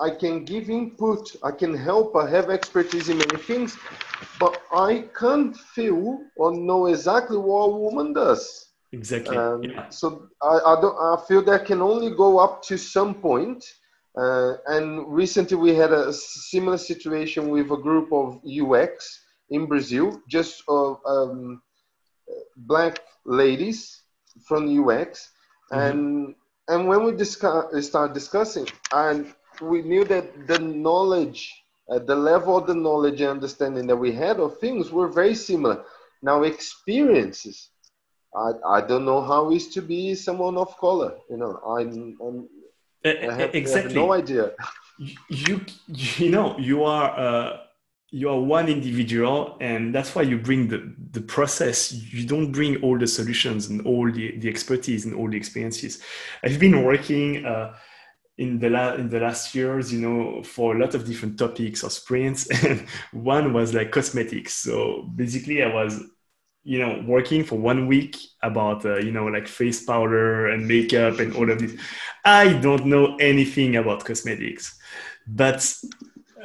I 0.00 0.10
can 0.10 0.44
give 0.44 0.68
input, 0.68 1.36
I 1.44 1.52
can 1.52 1.74
help, 1.74 2.16
I 2.16 2.28
have 2.28 2.50
expertise 2.50 3.08
in 3.08 3.18
many 3.18 3.36
things, 3.36 3.78
but 4.38 4.60
I 4.72 5.04
can't 5.18 5.56
feel 5.56 6.22
or 6.36 6.52
know 6.52 6.86
exactly 6.86 7.36
what 7.36 7.66
a 7.66 7.76
woman 7.76 8.12
does. 8.12 8.70
Exactly. 8.92 9.36
Um, 9.36 9.62
yeah. 9.62 9.88
So 9.88 10.28
I, 10.42 10.58
I, 10.66 10.80
don't, 10.80 10.96
I 10.98 11.16
feel 11.28 11.42
that 11.42 11.66
can 11.66 11.80
only 11.80 12.10
go 12.10 12.38
up 12.38 12.62
to 12.64 12.76
some 12.76 13.14
point. 13.14 13.64
Uh, 14.16 14.54
and 14.66 15.06
recently 15.06 15.56
we 15.56 15.74
had 15.74 15.92
a 15.92 16.12
similar 16.12 16.78
situation 16.78 17.48
with 17.48 17.70
a 17.70 17.76
group 17.76 18.12
of 18.12 18.40
UX 18.44 19.20
in 19.50 19.66
Brazil, 19.66 20.20
just 20.28 20.62
uh, 20.68 20.94
um, 21.06 21.62
black 22.56 23.00
ladies 23.24 24.02
from 24.46 24.64
UX, 24.66 25.30
mm-hmm. 25.72 25.78
and 25.78 26.34
and 26.68 26.86
when 26.86 27.04
we 27.04 27.12
discuss, 27.12 27.64
start 27.86 28.14
discussing, 28.14 28.66
and 28.92 29.32
we 29.60 29.82
knew 29.82 30.04
that 30.04 30.46
the 30.46 30.58
knowledge, 30.58 31.52
uh, 31.90 31.98
the 31.98 32.14
level 32.14 32.56
of 32.56 32.66
the 32.66 32.74
knowledge 32.74 33.20
and 33.20 33.30
understanding 33.30 33.86
that 33.88 33.96
we 33.96 34.12
had 34.12 34.38
of 34.38 34.58
things 34.58 34.90
were 34.90 35.08
very 35.08 35.34
similar. 35.34 35.84
Now 36.22 36.42
experiences, 36.42 37.70
I, 38.34 38.52
I 38.66 38.80
don't 38.82 39.04
know 39.04 39.20
how 39.20 39.50
is 39.50 39.68
to 39.68 39.82
be 39.82 40.14
someone 40.14 40.56
of 40.56 40.76
color. 40.78 41.16
You 41.28 41.38
know, 41.38 41.60
I'm, 41.66 42.16
I'm 42.22 42.48
have, 43.04 43.54
exactly. 43.54 43.80
I 43.80 43.82
have 43.82 43.92
no 43.94 44.12
idea. 44.12 44.52
You 45.28 45.64
you 45.88 46.30
know 46.30 46.58
you 46.58 46.84
are. 46.84 47.18
Uh 47.18 47.56
you 48.12 48.28
are 48.28 48.40
one 48.40 48.68
individual 48.68 49.56
and 49.60 49.94
that's 49.94 50.16
why 50.16 50.22
you 50.22 50.36
bring 50.36 50.66
the, 50.66 50.92
the 51.12 51.20
process 51.20 51.92
you 51.92 52.26
don't 52.26 52.50
bring 52.50 52.74
all 52.82 52.98
the 52.98 53.06
solutions 53.06 53.68
and 53.68 53.86
all 53.86 54.10
the, 54.10 54.36
the 54.38 54.48
expertise 54.48 55.04
and 55.04 55.14
all 55.14 55.30
the 55.30 55.36
experiences 55.36 56.02
i've 56.42 56.58
been 56.58 56.82
working 56.84 57.46
uh, 57.46 57.72
in 58.38 58.58
the, 58.58 58.68
la- 58.68 58.94
in 58.94 59.08
the 59.08 59.20
last 59.20 59.54
years 59.54 59.92
you 59.92 60.00
know 60.00 60.42
for 60.42 60.74
a 60.74 60.78
lot 60.80 60.94
of 60.96 61.04
different 61.06 61.38
topics 61.38 61.84
or 61.84 61.90
sprints 61.90 62.48
and 62.64 62.84
one 63.12 63.52
was 63.52 63.74
like 63.74 63.92
cosmetics 63.92 64.54
so 64.54 65.08
basically 65.14 65.62
i 65.62 65.72
was 65.72 66.02
you 66.62 66.78
know 66.78 67.02
working 67.06 67.42
for 67.42 67.58
one 67.58 67.86
week 67.86 68.16
about 68.42 68.84
uh, 68.84 68.96
you 68.96 69.12
know 69.12 69.26
like 69.26 69.48
face 69.48 69.84
powder 69.84 70.48
and 70.48 70.66
makeup 70.66 71.18
and 71.18 71.34
all 71.34 71.50
of 71.50 71.58
this 71.58 71.74
i 72.24 72.52
don't 72.54 72.84
know 72.84 73.16
anything 73.16 73.76
about 73.76 74.04
cosmetics 74.04 74.78
but 75.26 75.64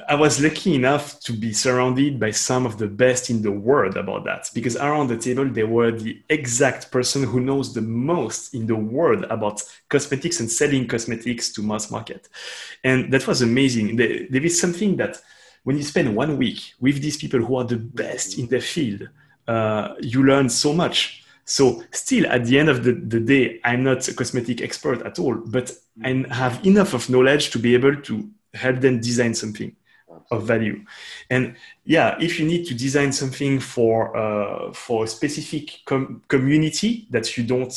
I 0.07 0.15
was 0.15 0.41
lucky 0.41 0.75
enough 0.75 1.19
to 1.21 1.33
be 1.33 1.51
surrounded 1.51 2.19
by 2.19 2.31
some 2.31 2.65
of 2.65 2.77
the 2.77 2.87
best 2.87 3.29
in 3.29 3.41
the 3.41 3.51
world 3.51 3.97
about 3.97 4.25
that 4.25 4.49
because 4.53 4.75
around 4.75 5.07
the 5.07 5.17
table 5.17 5.45
they 5.45 5.63
were 5.63 5.91
the 5.91 6.21
exact 6.29 6.91
person 6.91 7.23
who 7.23 7.39
knows 7.39 7.73
the 7.73 7.81
most 7.81 8.53
in 8.53 8.67
the 8.67 8.75
world 8.75 9.23
about 9.29 9.63
cosmetics 9.89 10.39
and 10.39 10.51
selling 10.51 10.87
cosmetics 10.87 11.51
to 11.53 11.63
mass 11.63 11.89
market. 11.89 12.27
And 12.83 13.11
that 13.13 13.25
was 13.25 13.41
amazing. 13.41 13.95
There, 13.95 14.45
is 14.45 14.59
something 14.59 14.95
that 14.97 15.17
when 15.63 15.77
you 15.77 15.83
spend 15.83 16.15
one 16.15 16.37
week 16.37 16.73
with 16.79 17.01
these 17.01 17.17
people 17.17 17.39
who 17.39 17.55
are 17.55 17.63
the 17.63 17.77
best 17.77 18.37
in 18.37 18.47
their 18.47 18.61
field, 18.61 19.09
uh, 19.47 19.95
you 19.99 20.23
learn 20.23 20.49
so 20.49 20.73
much. 20.73 21.23
So 21.45 21.83
still 21.91 22.25
at 22.27 22.45
the 22.45 22.57
end 22.57 22.69
of 22.69 22.83
the, 22.83 22.93
the 22.93 23.19
day, 23.19 23.59
I'm 23.63 23.83
not 23.83 24.07
a 24.07 24.13
cosmetic 24.13 24.61
expert 24.61 25.03
at 25.03 25.19
all, 25.19 25.35
but 25.35 25.71
I 26.03 26.25
have 26.31 26.65
enough 26.65 26.93
of 26.93 27.09
knowledge 27.09 27.51
to 27.51 27.59
be 27.59 27.75
able 27.75 27.95
to 27.95 28.29
help 28.53 28.81
them 28.81 28.99
design 28.99 29.35
something 29.35 29.75
of 30.31 30.43
value. 30.43 30.83
And 31.29 31.55
yeah, 31.83 32.17
if 32.19 32.39
you 32.39 32.47
need 32.47 32.65
to 32.67 32.73
design 32.73 33.11
something 33.11 33.59
for 33.59 34.15
uh, 34.15 34.73
for 34.73 35.03
a 35.03 35.07
specific 35.07 35.81
com- 35.85 36.23
community 36.27 37.07
that 37.11 37.37
you 37.37 37.43
don't, 37.43 37.73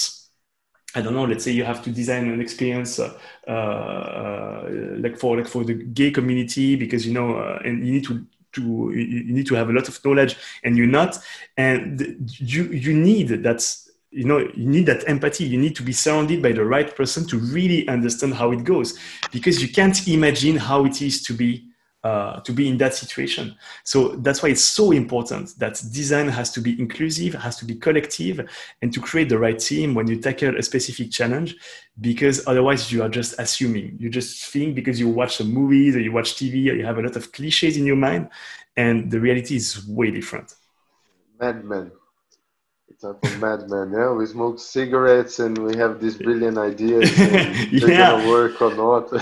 I 0.95 1.03
don't 1.03 1.15
know. 1.15 1.25
Let's 1.25 1.45
say 1.45 1.53
you 1.53 1.65
have 1.65 1.83
to 1.85 1.91
design 1.91 2.31
an 2.31 2.41
experience 2.41 2.99
uh, 2.99 3.19
uh, 3.47 4.69
like 4.99 5.19
for 5.19 5.37
like 5.37 5.49
for 5.49 5.65
the 5.65 5.75
gay 5.75 6.11
community 6.11 6.77
because 6.77 7.07
you 7.07 7.13
know, 7.13 7.37
uh, 7.37 7.61
and 7.65 7.87
you 7.87 7.93
need 7.93 8.05
to 8.05 8.27
to 8.52 8.90
you 8.93 9.33
need 9.33 9.47
to 9.47 9.55
have 9.55 9.69
a 9.69 9.73
lot 9.73 9.88
of 9.88 10.05
knowledge, 10.05 10.37
and 10.64 10.76
you're 10.76 10.87
not, 10.87 11.19
and 11.57 12.31
you 12.38 12.64
you 12.64 12.95
need 12.95 13.28
that 13.28 13.76
you 14.11 14.25
know 14.25 14.38
you 14.38 14.67
need 14.69 14.87
that 14.87 15.09
empathy. 15.09 15.45
You 15.45 15.59
need 15.59 15.76
to 15.76 15.83
be 15.83 15.93
surrounded 15.93 16.43
by 16.43 16.52
the 16.52 16.64
right 16.64 16.95
person 16.95 17.26
to 17.28 17.38
really 17.38 17.87
understand 17.88 18.35
how 18.35 18.52
it 18.52 18.64
goes. 18.64 18.99
Because 19.33 19.62
you 19.62 19.69
can't 19.69 20.09
imagine 20.09 20.57
how 20.57 20.85
it 20.85 21.02
is 21.02 21.23
to 21.23 21.33
be 21.33 21.68
uh, 22.05 22.40
to 22.40 22.52
be 22.52 22.69
in 22.69 22.78
that 22.78 22.95
situation. 22.95 23.55
So 23.85 24.11
that's 24.17 24.43
why 24.43 24.50
it's 24.50 24.62
so 24.62 24.93
important 24.93 25.59
that 25.59 25.83
design 25.93 26.28
has 26.28 26.50
to 26.52 26.61
be 26.61 26.78
inclusive, 26.78 27.35
has 27.35 27.57
to 27.57 27.64
be 27.64 27.75
collective, 27.75 28.49
and 28.83 28.93
to 28.93 29.00
create 29.00 29.28
the 29.28 29.38
right 29.38 29.59
team 29.59 29.95
when 29.95 30.07
you 30.07 30.21
tackle 30.21 30.57
a 30.57 30.62
specific 30.62 31.11
challenge, 31.11 31.57
because 32.00 32.47
otherwise 32.47 32.93
you 32.93 33.02
are 33.02 33.09
just 33.09 33.38
assuming. 33.38 33.97
You 33.99 34.11
just 34.11 34.47
think 34.47 34.75
because 34.75 35.00
you 35.00 35.09
watch 35.09 35.37
some 35.37 35.52
movies 35.52 35.97
or 35.97 36.00
you 36.00 36.12
watch 36.12 36.35
TV 36.35 36.71
or 36.71 36.75
you 36.75 36.87
have 36.87 36.99
a 36.99 37.02
lot 37.02 37.17
of 37.17 37.33
cliches 37.33 37.76
in 37.76 37.85
your 37.85 37.97
mind, 37.97 38.28
and 38.76 39.11
the 39.11 39.21
reality 39.21 39.57
is 39.57 39.87
way 39.88 40.11
different. 40.11 40.55
Mad 41.40 41.64
Men 41.64 41.90
type 42.95 43.23
of 43.23 43.40
madman. 43.40 43.92
Yeah, 43.92 44.12
we 44.12 44.26
smoke 44.26 44.59
cigarettes 44.59 45.38
and 45.38 45.57
we 45.59 45.76
have 45.76 46.00
these 46.00 46.16
brilliant 46.16 46.59
ideas. 46.59 47.16
yeah. 47.18 48.11
Gonna 48.12 48.28
work 48.28 48.61
or 48.61 48.75
not. 48.75 49.12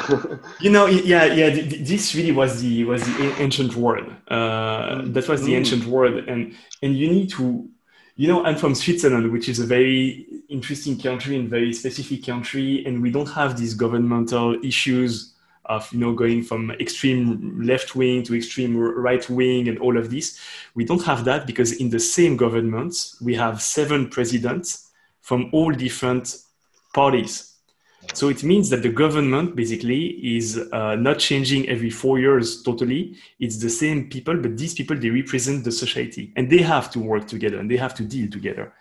you 0.60 0.70
know, 0.70 0.86
yeah, 0.86 1.24
yeah. 1.24 1.50
This 1.50 2.14
really 2.14 2.32
was 2.32 2.62
the 2.62 2.84
was 2.84 3.04
the 3.04 3.34
ancient 3.38 3.76
world. 3.76 4.12
Uh, 4.28 5.02
that 5.04 5.28
was 5.28 5.42
the 5.42 5.52
mm. 5.52 5.58
ancient 5.58 5.84
world, 5.86 6.28
and 6.28 6.54
and 6.82 6.96
you 6.96 7.10
need 7.10 7.30
to, 7.30 7.68
you 8.16 8.28
know, 8.28 8.44
I'm 8.44 8.56
from 8.56 8.74
Switzerland, 8.74 9.30
which 9.32 9.48
is 9.48 9.58
a 9.58 9.66
very 9.66 10.26
interesting 10.48 10.98
country 10.98 11.36
and 11.36 11.48
very 11.48 11.72
specific 11.72 12.24
country, 12.24 12.84
and 12.86 13.02
we 13.02 13.10
don't 13.10 13.30
have 13.30 13.58
these 13.58 13.74
governmental 13.74 14.56
issues 14.64 15.34
of 15.66 15.90
you 15.92 15.98
know 15.98 16.12
going 16.12 16.42
from 16.42 16.70
extreme 16.72 17.60
left 17.62 17.94
wing 17.94 18.22
to 18.24 18.34
extreme 18.34 18.76
right 18.76 19.28
wing 19.28 19.68
and 19.68 19.78
all 19.78 19.96
of 19.96 20.10
this. 20.10 20.38
We 20.74 20.84
don't 20.84 21.04
have 21.04 21.24
that 21.24 21.46
because 21.46 21.72
in 21.72 21.90
the 21.90 22.00
same 22.00 22.36
government 22.36 22.94
we 23.20 23.34
have 23.34 23.62
seven 23.62 24.08
presidents 24.08 24.90
from 25.20 25.50
all 25.52 25.72
different 25.72 26.36
parties. 26.94 27.52
So 28.14 28.28
it 28.28 28.44
means 28.44 28.70
that 28.70 28.82
the 28.82 28.88
government 28.88 29.56
basically 29.56 30.36
is 30.36 30.58
uh, 30.72 30.94
not 30.94 31.18
changing 31.18 31.68
every 31.68 31.90
four 31.90 32.20
years 32.20 32.62
totally. 32.62 33.16
It's 33.40 33.58
the 33.58 33.70
same 33.70 34.08
people 34.08 34.36
but 34.36 34.56
these 34.56 34.74
people 34.74 34.96
they 34.96 35.10
represent 35.10 35.64
the 35.64 35.72
society 35.72 36.32
and 36.36 36.48
they 36.48 36.62
have 36.62 36.90
to 36.92 37.00
work 37.00 37.26
together 37.26 37.58
and 37.58 37.70
they 37.70 37.76
have 37.76 37.94
to 37.94 38.04
deal 38.04 38.30
together 38.30 38.72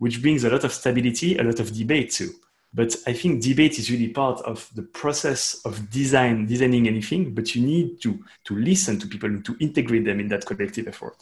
which 0.00 0.22
brings 0.22 0.44
a 0.44 0.50
lot 0.50 0.64
of 0.64 0.72
stability 0.72 1.36
a 1.36 1.42
lot 1.42 1.60
of 1.60 1.72
debate 1.76 2.10
too 2.10 2.30
But 2.72 2.94
I 3.06 3.12
think 3.12 3.42
debate 3.42 3.78
is 3.78 3.90
really 3.90 4.08
part 4.08 4.40
of 4.42 4.70
the 4.76 4.82
process 4.82 5.60
of 5.64 5.90
design, 5.90 6.46
designing 6.46 6.86
anything. 6.86 7.34
But 7.34 7.54
you 7.54 7.66
need 7.66 8.00
to 8.02 8.22
to 8.44 8.56
listen 8.56 8.98
to 9.00 9.08
people 9.08 9.28
and 9.28 9.44
to 9.44 9.56
integrate 9.60 10.04
them 10.04 10.20
in 10.20 10.28
that 10.28 10.46
collective 10.46 10.86
effort. 10.86 11.16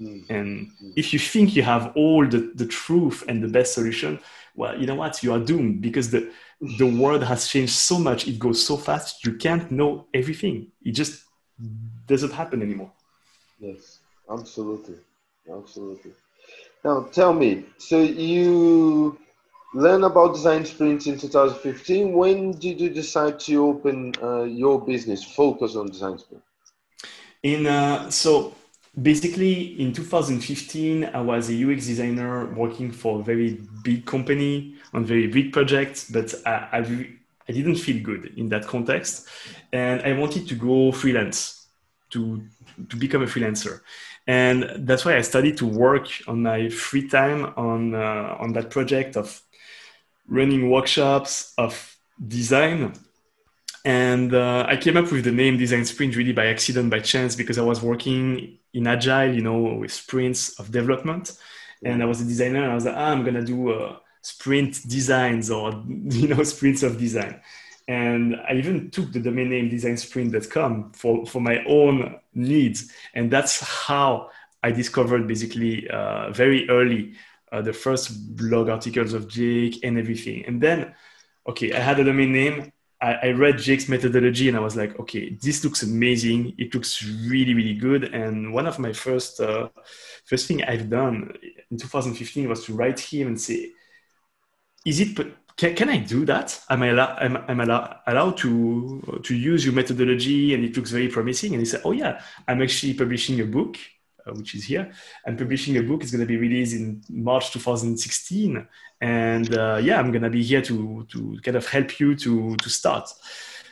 Mm. 0.00 0.30
And 0.30 0.70
mm. 0.82 0.92
if 0.96 1.12
you 1.12 1.18
think 1.18 1.54
you 1.54 1.62
have 1.62 1.92
all 1.96 2.26
the, 2.26 2.52
the 2.54 2.66
truth 2.66 3.24
and 3.28 3.42
the 3.42 3.48
best 3.48 3.74
solution, 3.74 4.18
well, 4.54 4.78
you 4.78 4.86
know 4.86 4.94
what? 4.94 5.22
You 5.22 5.32
are 5.32 5.38
doomed 5.38 5.82
because 5.82 6.10
the 6.10 6.30
the 6.78 6.86
world 6.86 7.22
has 7.24 7.48
changed 7.48 7.74
so 7.74 7.98
much. 7.98 8.26
It 8.26 8.38
goes 8.38 8.64
so 8.64 8.76
fast. 8.76 9.24
You 9.24 9.34
can't 9.34 9.70
know 9.70 10.06
everything. 10.14 10.72
It 10.82 10.92
just 10.92 11.24
doesn't 12.06 12.32
happen 12.32 12.62
anymore. 12.62 12.92
Yes, 13.58 13.98
absolutely, 14.30 14.96
absolutely. 15.50 16.12
Now, 16.84 17.08
tell 17.12 17.32
me. 17.32 17.64
So 17.78 18.00
you 18.00 19.18
learn 19.76 20.04
about 20.04 20.34
design 20.34 20.64
sprints 20.64 21.06
in 21.06 21.18
2015. 21.18 22.12
When 22.12 22.52
did 22.52 22.80
you 22.80 22.90
decide 22.90 23.38
to 23.40 23.66
open 23.66 24.14
uh, 24.22 24.44
your 24.44 24.80
business, 24.80 25.22
focus 25.22 25.76
on 25.76 25.88
design 25.88 26.18
sprint? 26.18 26.42
In 27.42 27.66
uh, 27.66 28.10
so 28.10 28.54
basically 29.02 29.78
in 29.78 29.92
2015 29.92 31.04
i 31.04 31.20
was 31.20 31.50
a 31.50 31.64
ux 31.64 31.86
designer 31.86 32.46
working 32.54 32.90
for 32.90 33.20
a 33.20 33.22
very 33.22 33.60
big 33.84 34.06
company 34.06 34.74
on 34.94 35.04
very 35.04 35.26
big 35.26 35.52
projects 35.52 36.10
but 36.10 36.34
I, 36.46 36.50
I, 36.72 37.08
I, 37.46 37.52
didn't 37.52 37.74
feel 37.74 38.02
good 38.02 38.32
in 38.38 38.48
that 38.48 38.66
context 38.66 39.28
and 39.70 40.00
i 40.00 40.14
wanted 40.14 40.48
to 40.48 40.54
go 40.54 40.92
freelance 40.92 41.66
to, 42.08 42.42
to 42.88 42.96
become 42.96 43.22
a 43.22 43.26
freelancer 43.26 43.82
and 44.26 44.64
that's 44.78 45.04
why 45.04 45.14
i 45.18 45.20
started 45.20 45.58
to 45.58 45.66
work 45.66 46.08
on 46.26 46.42
my 46.42 46.70
free 46.70 47.06
time 47.06 47.52
on, 47.58 47.94
uh, 47.94 48.36
on 48.40 48.54
that 48.54 48.70
project 48.70 49.14
of 49.18 49.42
running 50.28 50.70
workshops 50.70 51.54
of 51.58 51.96
design 52.26 52.92
and 53.86 54.34
uh, 54.34 54.66
I 54.68 54.76
came 54.76 54.96
up 54.96 55.12
with 55.12 55.22
the 55.22 55.30
name 55.30 55.58
Design 55.58 55.84
Sprint 55.84 56.16
really 56.16 56.32
by 56.32 56.46
accident, 56.46 56.90
by 56.90 56.98
chance, 56.98 57.36
because 57.36 57.56
I 57.56 57.62
was 57.62 57.80
working 57.80 58.58
in 58.74 58.88
Agile, 58.88 59.32
you 59.32 59.42
know, 59.42 59.62
with 59.74 59.92
sprints 59.92 60.58
of 60.58 60.72
development. 60.72 61.38
And 61.84 62.02
I 62.02 62.06
was 62.06 62.20
a 62.20 62.24
designer, 62.24 62.64
and 62.64 62.72
I 62.72 62.74
was 62.74 62.84
like, 62.84 62.96
ah, 62.96 63.12
I'm 63.12 63.24
gonna 63.24 63.44
do 63.44 63.70
uh, 63.70 63.96
sprint 64.22 64.80
designs 64.88 65.52
or 65.52 65.70
you 65.88 66.26
know 66.26 66.42
sprints 66.42 66.82
of 66.82 66.98
design. 66.98 67.40
And 67.86 68.34
I 68.34 68.54
even 68.54 68.90
took 68.90 69.12
the 69.12 69.20
domain 69.20 69.50
name 69.50 69.70
designsprint.com 69.70 70.90
for, 70.90 71.24
for 71.24 71.40
my 71.40 71.64
own 71.68 72.18
needs. 72.34 72.90
And 73.14 73.30
that's 73.30 73.60
how 73.60 74.30
I 74.64 74.72
discovered 74.72 75.28
basically 75.28 75.88
uh, 75.88 76.32
very 76.32 76.68
early 76.68 77.14
uh, 77.56 77.62
the 77.62 77.72
first 77.72 78.36
blog 78.36 78.68
articles 78.68 79.14
of 79.14 79.28
Jake 79.28 79.80
and 79.82 79.98
everything. 79.98 80.44
And 80.46 80.60
then, 80.60 80.94
okay, 81.48 81.72
I 81.72 81.80
had 81.80 81.98
a 81.98 82.04
domain 82.04 82.32
name. 82.32 82.72
I, 83.00 83.14
I, 83.14 83.30
read 83.30 83.58
Jake's 83.58 83.88
methodology 83.88 84.48
and 84.48 84.56
I 84.56 84.60
was 84.60 84.76
like, 84.76 84.98
okay, 85.00 85.36
this 85.42 85.64
looks 85.64 85.82
amazing. 85.82 86.54
It 86.58 86.74
looks 86.74 87.02
really, 87.02 87.54
really 87.54 87.74
good. 87.74 88.04
And 88.04 88.52
one 88.52 88.66
of 88.66 88.78
my 88.78 88.92
first 88.92 89.40
uh, 89.40 89.68
first 90.24 90.46
thing 90.46 90.64
I've 90.64 90.88
done 90.88 91.32
in 91.70 91.76
2015 91.76 92.48
was 92.48 92.64
to 92.64 92.74
write 92.74 93.00
him 93.00 93.28
and 93.28 93.40
say, 93.40 93.70
is 94.86 95.00
it 95.00 95.16
can, 95.56 95.74
can 95.74 95.88
I 95.88 95.98
do 95.98 96.24
that? 96.26 96.58
Am 96.68 96.82
I, 96.82 96.88
allow, 96.88 97.16
am, 97.20 97.36
am 97.48 97.60
allow, 97.60 98.00
allowed 98.06 98.36
to 98.38 99.20
to 99.22 99.34
use 99.34 99.64
your 99.64 99.74
methodology? 99.74 100.54
And 100.54 100.64
it 100.64 100.76
looks 100.76 100.90
very 100.90 101.08
promising. 101.08 101.52
And 101.52 101.60
he 101.60 101.66
said, 101.66 101.82
oh 101.84 101.92
yeah, 101.92 102.22
I'm 102.48 102.62
actually 102.62 102.94
publishing 102.94 103.40
a 103.40 103.44
book 103.44 103.76
which 104.34 104.54
is 104.54 104.64
here. 104.64 104.90
I'm 105.26 105.36
publishing 105.36 105.76
a 105.76 105.82
book. 105.82 106.02
It's 106.02 106.12
going 106.12 106.20
to 106.20 106.26
be 106.26 106.36
released 106.36 106.74
in 106.74 107.02
March 107.10 107.52
2016, 107.52 108.66
and 109.00 109.54
uh, 109.54 109.80
yeah, 109.82 109.98
I'm 109.98 110.10
going 110.10 110.22
to 110.22 110.30
be 110.30 110.42
here 110.42 110.62
to 110.62 111.06
to 111.10 111.38
kind 111.42 111.56
of 111.56 111.66
help 111.66 111.98
you 112.00 112.14
to 112.16 112.56
to 112.56 112.68
start. 112.68 113.10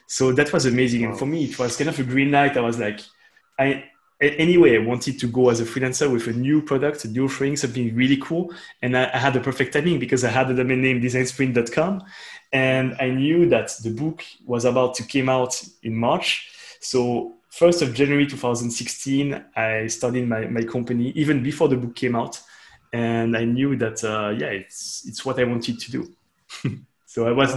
So 0.07 0.33
that 0.33 0.53
was 0.53 0.67
amazing, 0.67 1.05
and 1.05 1.19
for 1.19 1.27
me, 1.27 1.45
it 1.45 1.59
was 1.59 1.77
kind 1.77 1.91
of 1.91 1.99
a 1.99 2.05
green 2.05 2.31
light. 2.31 2.57
I 2.57 2.61
was 2.61 2.79
like, 2.79 3.01
I 3.59 3.85
anyway, 4.21 4.77
I 4.77 4.79
wanted 4.79 5.19
to 5.21 5.27
go 5.27 5.51
as 5.51 5.61
a 5.61 5.65
freelancer 5.65 6.11
with 6.11 6.27
a 6.29 6.33
new 6.33 6.63
product, 6.63 7.05
a 7.05 7.09
new 7.09 7.27
offering, 7.27 7.57
something 7.57 7.95
really 7.95 8.17
cool. 8.17 8.53
And 8.83 8.97
I, 8.97 9.11
I, 9.13 9.19
had 9.19 9.35
the 9.35 9.41
perfect 9.41 9.73
timing 9.73 9.99
because 9.99 10.25
I 10.25 10.31
had 10.31 10.49
the 10.49 10.55
domain 10.55 10.83
name 10.83 11.01
designsprint.com. 11.01 12.03
And 12.53 12.97
I 13.01 13.11
knew 13.11 13.49
that 13.49 13.73
the 13.83 13.91
book 13.91 14.25
was 14.47 14.65
about 14.65 14.95
to 14.95 15.03
come 15.03 15.29
out 15.29 15.61
in 15.83 15.97
March. 15.97 16.51
So 16.81 17.35
1st 17.59 17.83
of 17.83 17.95
January 17.95 18.27
2016, 18.27 19.45
I 19.55 19.87
started 19.87 20.27
my, 20.27 20.47
my 20.47 20.65
company 20.65 21.11
even 21.15 21.41
before 21.41 21.69
the 21.69 21.77
book 21.77 21.95
came 21.95 22.17
out. 22.17 22.41
And 22.93 23.37
I 23.37 23.45
knew 23.45 23.77
that, 23.77 24.03
uh, 24.03 24.31
yeah, 24.31 24.49
it's, 24.49 25.05
it's 25.07 25.25
what 25.25 25.39
I 25.39 25.45
wanted 25.45 25.79
to 25.79 25.91
do. 25.93 26.13
so 27.07 27.29
I 27.29 27.33
was, 27.33 27.55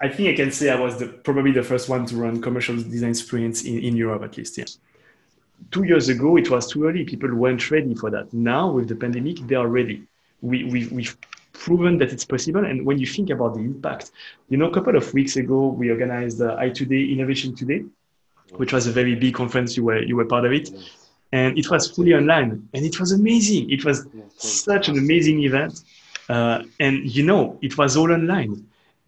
I 0.00 0.08
think 0.08 0.28
I 0.28 0.34
can 0.34 0.52
say 0.52 0.70
I 0.70 0.78
was 0.78 0.98
the, 0.98 1.08
probably 1.08 1.50
the 1.50 1.64
first 1.64 1.88
one 1.88 2.06
to 2.06 2.16
run 2.16 2.40
commercial 2.40 2.76
design 2.76 3.14
sprints 3.14 3.64
in, 3.64 3.80
in 3.80 3.96
Europe, 3.96 4.22
at 4.22 4.36
least. 4.36 4.56
Yeah. 4.56 4.66
Two 5.72 5.82
years 5.82 6.08
ago, 6.08 6.36
it 6.36 6.48
was 6.48 6.70
too 6.70 6.84
early. 6.84 7.04
People 7.04 7.34
weren't 7.34 7.70
ready 7.72 7.94
for 7.96 8.10
that. 8.10 8.32
Now, 8.32 8.70
with 8.70 8.88
the 8.88 8.94
pandemic, 8.94 9.38
they 9.48 9.56
are 9.56 9.66
ready. 9.66 10.04
We, 10.42 10.62
we, 10.64 10.86
we've 10.88 11.16
proven 11.52 11.98
that 11.98 12.12
it's 12.12 12.24
possible. 12.24 12.64
And 12.64 12.86
when 12.86 12.98
you 12.98 13.06
think 13.06 13.30
about 13.30 13.54
the 13.54 13.60
impact, 13.60 14.12
you 14.48 14.58
know, 14.58 14.66
a 14.66 14.72
couple 14.72 14.96
of 14.96 15.12
weeks 15.12 15.36
ago, 15.36 15.66
we 15.66 15.90
organized 15.90 16.38
the 16.38 16.54
i2day 16.56 17.12
Innovation 17.12 17.56
Today 17.56 17.84
which 18.56 18.72
was 18.72 18.86
a 18.86 18.92
very 18.92 19.14
big 19.14 19.34
conference. 19.34 19.76
You 19.76 19.84
were 19.84 20.02
you 20.02 20.16
were 20.16 20.24
part 20.24 20.44
of 20.44 20.52
it, 20.52 20.70
and 21.32 21.58
it 21.58 21.70
was 21.70 21.90
fully 21.90 22.14
online, 22.14 22.68
and 22.74 22.84
it 22.84 22.98
was 22.98 23.12
amazing. 23.12 23.70
It 23.70 23.84
was 23.84 24.06
such 24.36 24.88
an 24.88 24.98
amazing 24.98 25.42
event, 25.42 25.82
uh, 26.28 26.62
and 26.80 27.04
you 27.04 27.24
know 27.24 27.58
it 27.62 27.76
was 27.76 27.96
all 27.96 28.10
online, 28.12 28.66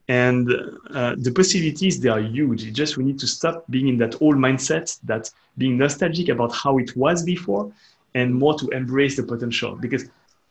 and 0.09 0.51
uh, 0.95 1.15
the 1.19 1.33
possibilities 1.33 2.01
they 2.01 2.09
are 2.09 2.21
huge. 2.21 2.73
Just 2.73 2.97
we 2.97 3.05
need 3.05 3.19
to 3.21 3.27
stop 3.27 3.65
being 3.71 3.89
in 3.89 3.99
that 3.99 4.21
old 4.21 4.37
mindset, 4.37 4.99
that 5.05 5.31
being 5.57 5.79
nostalgic 5.79 6.29
about 6.29 6.53
how 6.55 6.79
it 6.79 6.97
was 6.97 7.23
before, 7.23 7.73
and 8.15 8.35
more 8.35 8.59
to 8.59 8.69
embrace 8.69 9.17
the 9.17 9.23
potential 9.23 9.77
because. 9.77 10.09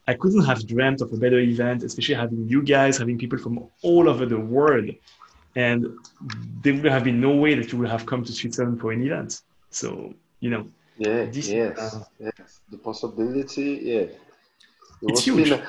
I 0.07 0.15
couldn't 0.15 0.43
have 0.45 0.65
dreamt 0.65 1.01
of 1.01 1.13
a 1.13 1.17
better 1.17 1.37
event, 1.37 1.83
especially 1.83 2.15
having 2.15 2.47
you 2.47 2.63
guys, 2.63 2.97
having 2.97 3.19
people 3.19 3.37
from 3.37 3.65
all 3.83 4.09
over 4.09 4.25
the 4.25 4.39
world 4.39 4.89
and 5.55 5.87
there 6.61 6.73
would 6.73 6.85
have 6.85 7.03
been 7.03 7.19
no 7.19 7.35
way 7.35 7.55
that 7.55 7.71
you 7.71 7.77
would 7.79 7.89
have 7.89 8.05
come 8.05 8.23
to 8.23 8.31
Switzerland 8.31 8.79
for 8.79 8.91
any 8.91 9.07
event. 9.07 9.41
So 9.71 10.13
you 10.39 10.49
know, 10.49 10.67
yeah, 10.97 11.25
this, 11.25 11.49
yes, 11.49 11.77
uh, 11.77 12.03
yes, 12.19 12.61
the 12.69 12.77
possibility, 12.77 13.79
yeah, 13.83 13.99
it 13.99 14.17
it's 15.01 15.23
huge. 15.23 15.49
Been, 15.49 15.61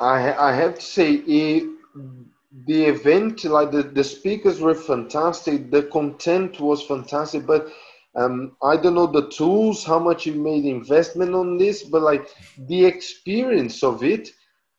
I 0.00 0.34
I 0.50 0.52
have 0.52 0.76
to 0.76 0.82
say, 0.82 1.14
it, 1.14 1.64
the 2.66 2.84
event, 2.84 3.44
like 3.44 3.70
the 3.70 3.82
the 3.82 4.04
speakers 4.04 4.60
were 4.60 4.74
fantastic, 4.74 5.70
the 5.70 5.84
content 5.84 6.60
was 6.60 6.82
fantastic, 6.82 7.46
but. 7.46 7.68
Um, 8.14 8.56
I 8.64 8.76
don't 8.76 8.94
know 8.94 9.06
the 9.06 9.28
tools, 9.28 9.84
how 9.84 10.00
much 10.00 10.26
you 10.26 10.34
made 10.34 10.64
investment 10.64 11.34
on 11.34 11.56
this, 11.56 11.84
but 11.84 12.02
like 12.02 12.26
the 12.66 12.84
experience 12.84 13.84
of 13.84 14.02
it 14.02 14.30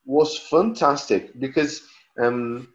was 0.03 0.37
fantastic 0.37 1.39
because 1.39 1.83
um, 2.19 2.67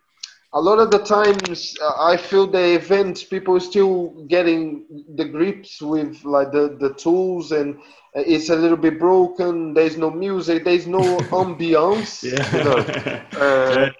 a 0.54 0.60
lot 0.60 0.78
of 0.78 0.90
the 0.90 0.98
times 0.98 1.76
uh, 1.82 1.94
i 1.98 2.16
feel 2.16 2.46
the 2.46 2.74
events 2.74 3.22
people 3.22 3.58
still 3.60 4.10
getting 4.28 4.86
the 5.16 5.24
grips 5.24 5.82
with 5.82 6.24
like 6.24 6.50
the, 6.52 6.76
the 6.80 6.94
tools 6.94 7.52
and 7.52 7.78
it's 8.14 8.48
a 8.48 8.56
little 8.56 8.76
bit 8.76 8.98
broken 8.98 9.74
there's 9.74 9.96
no 9.96 10.10
music 10.10 10.64
there's 10.64 10.86
no 10.86 11.00
ambiance 11.42 12.22
yeah. 12.22 12.56
You 12.56 12.64
know? 12.64 13.40
uh, 13.40 13.90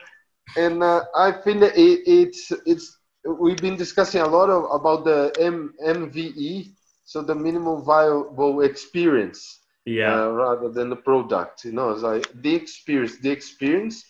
and 0.57 0.83
uh, 0.83 1.05
i 1.17 1.33
think 1.33 1.61
that 1.61 1.77
it, 1.77 2.03
it's 2.07 2.53
it's 2.65 2.99
we've 3.41 3.59
been 3.59 3.77
discussing 3.77 4.21
a 4.21 4.29
lot 4.29 4.51
of 4.51 4.65
about 4.71 5.05
the 5.05 5.33
M, 5.41 5.75
mve 5.85 6.71
so 7.05 7.23
the 7.23 7.35
minimum 7.35 7.83
viable 7.85 8.63
experience 8.63 9.61
yeah 9.85 10.25
uh, 10.25 10.29
rather 10.29 10.71
than 10.71 10.89
the 10.89 10.97
product 10.97 11.65
you 11.65 11.73
know 11.73 11.91
it's 11.91 12.03
like 12.03 12.27
the 12.43 12.55
experience 12.55 13.19
the 13.19 13.31
experience 13.31 14.05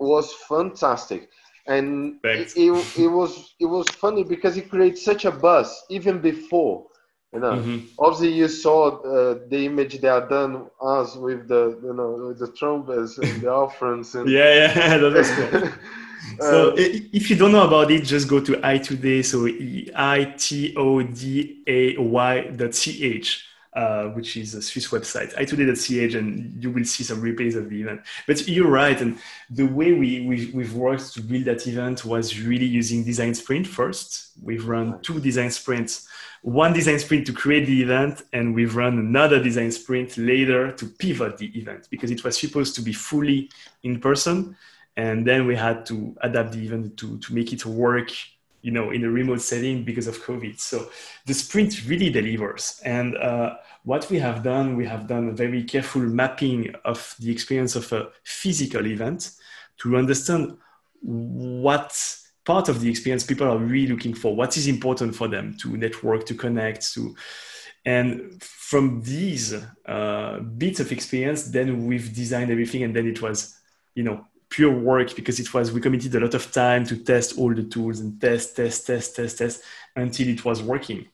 was 0.00 0.32
fantastic 0.48 1.28
and 1.68 2.18
it, 2.24 2.56
it, 2.56 2.98
it, 2.98 3.06
was 3.06 3.54
it 3.60 3.66
was 3.66 3.86
funny 3.90 4.24
because 4.24 4.56
it 4.56 4.70
created 4.70 4.98
such 4.98 5.24
a 5.26 5.30
buzz 5.30 5.84
even 5.90 6.18
before 6.18 6.86
you 7.32 7.40
know. 7.40 7.52
Mm-hmm. 7.52 7.86
obviously 7.98 8.32
you 8.32 8.48
saw 8.48 9.00
uh, 9.02 9.38
the 9.50 9.66
image 9.66 10.00
they 10.00 10.08
are 10.08 10.26
done 10.26 10.66
us 10.82 11.14
with 11.14 11.46
the 11.46 11.78
you 11.82 11.92
know 11.92 12.28
with 12.28 12.38
the 12.38 12.50
trumpets 12.52 13.18
and 13.18 13.42
the 13.42 13.50
offerings 13.62 14.14
and 14.14 14.28
yeah 14.30 14.72
yeah 14.74 14.98
that 14.98 15.12
was 15.12 15.30
cool. 15.30 15.68
So 16.40 16.72
uh, 16.72 16.74
if 16.76 17.30
you 17.30 17.36
don't 17.36 17.52
know 17.52 17.66
about 17.66 17.90
it 17.90 18.02
just 18.04 18.28
go 18.28 18.40
to 18.40 18.52
i2day 18.56 19.24
so 19.24 19.46
i-t-o-d-a-y 19.94 20.74
dot 22.56 22.72
ch 22.72 23.44
uh, 23.78 24.08
which 24.16 24.36
is 24.36 24.54
a 24.54 24.60
Swiss 24.60 24.88
website, 24.88 25.32
itoday.ch, 25.36 26.14
and 26.14 26.60
you 26.60 26.68
will 26.68 26.84
see 26.84 27.04
some 27.04 27.22
replays 27.22 27.54
of 27.54 27.70
the 27.70 27.80
event. 27.80 28.00
But 28.26 28.48
you're 28.48 28.74
right, 28.82 29.00
and 29.00 29.18
the 29.50 29.66
way 29.66 29.92
we, 29.92 30.26
we, 30.26 30.50
we've 30.52 30.74
worked 30.74 31.14
to 31.14 31.20
build 31.22 31.44
that 31.44 31.64
event 31.68 32.04
was 32.04 32.40
really 32.40 32.66
using 32.66 33.04
design 33.04 33.34
sprint 33.36 33.68
first. 33.68 34.32
We've 34.42 34.66
run 34.66 35.00
two 35.02 35.20
design 35.20 35.52
sprints, 35.52 36.08
one 36.42 36.72
design 36.72 36.98
sprint 36.98 37.24
to 37.28 37.32
create 37.32 37.66
the 37.66 37.80
event, 37.80 38.22
and 38.32 38.52
we've 38.52 38.74
run 38.74 38.98
another 38.98 39.40
design 39.40 39.70
sprint 39.70 40.18
later 40.18 40.72
to 40.72 40.86
pivot 40.86 41.38
the 41.38 41.56
event 41.56 41.86
because 41.88 42.10
it 42.10 42.24
was 42.24 42.36
supposed 42.36 42.74
to 42.74 42.82
be 42.82 42.92
fully 42.92 43.48
in 43.84 44.00
person. 44.00 44.56
and 44.96 45.24
then 45.24 45.46
we 45.46 45.54
had 45.54 45.86
to 45.86 46.16
adapt 46.28 46.50
the 46.54 46.62
event 46.66 46.96
to 47.00 47.06
to 47.24 47.28
make 47.38 47.52
it 47.56 47.64
work 47.64 48.10
you 48.68 48.74
know 48.74 48.90
in 48.90 49.02
a 49.02 49.10
remote 49.10 49.40
setting 49.40 49.82
because 49.82 50.06
of 50.06 50.22
covid. 50.22 50.60
So 50.60 50.90
the 51.24 51.32
sprint 51.32 51.88
really 51.88 52.10
delivers. 52.10 52.82
And 52.84 53.16
uh, 53.16 53.56
what 53.84 54.10
we 54.10 54.18
have 54.18 54.42
done 54.42 54.76
we 54.76 54.86
have 54.86 55.06
done 55.06 55.24
a 55.30 55.32
very 55.44 55.62
careful 55.62 56.02
mapping 56.02 56.74
of 56.84 56.98
the 57.18 57.30
experience 57.30 57.74
of 57.76 57.90
a 57.94 58.10
physical 58.24 58.86
event 58.86 59.30
to 59.78 59.96
understand 59.96 60.58
what 61.00 61.90
part 62.44 62.68
of 62.68 62.80
the 62.82 62.90
experience 62.90 63.24
people 63.24 63.46
are 63.46 63.56
really 63.56 63.90
looking 63.92 64.12
for 64.12 64.36
what 64.36 64.54
is 64.58 64.66
important 64.66 65.16
for 65.16 65.28
them 65.28 65.56
to 65.62 65.76
network 65.84 66.26
to 66.26 66.34
connect 66.34 66.92
to 66.92 67.16
and 67.86 68.42
from 68.42 69.00
these 69.02 69.54
uh, 69.86 70.40
bits 70.62 70.78
of 70.80 70.92
experience 70.92 71.44
then 71.44 71.86
we've 71.86 72.14
designed 72.14 72.50
everything 72.50 72.82
and 72.82 72.94
then 72.94 73.06
it 73.06 73.22
was 73.22 73.56
you 73.94 74.02
know 74.02 74.26
pure 74.50 74.72
work 74.72 75.14
because 75.14 75.38
it 75.38 75.52
was 75.52 75.72
we 75.72 75.80
committed 75.80 76.14
a 76.14 76.20
lot 76.20 76.34
of 76.34 76.50
time 76.52 76.84
to 76.84 76.96
test 76.96 77.38
all 77.38 77.54
the 77.54 77.64
tools 77.64 78.00
and 78.00 78.20
test 78.20 78.56
test 78.56 78.86
test 78.86 79.16
test 79.16 79.38
test 79.38 79.62
until 79.96 80.28
it 80.28 80.44
was 80.44 80.62
working. 80.62 81.06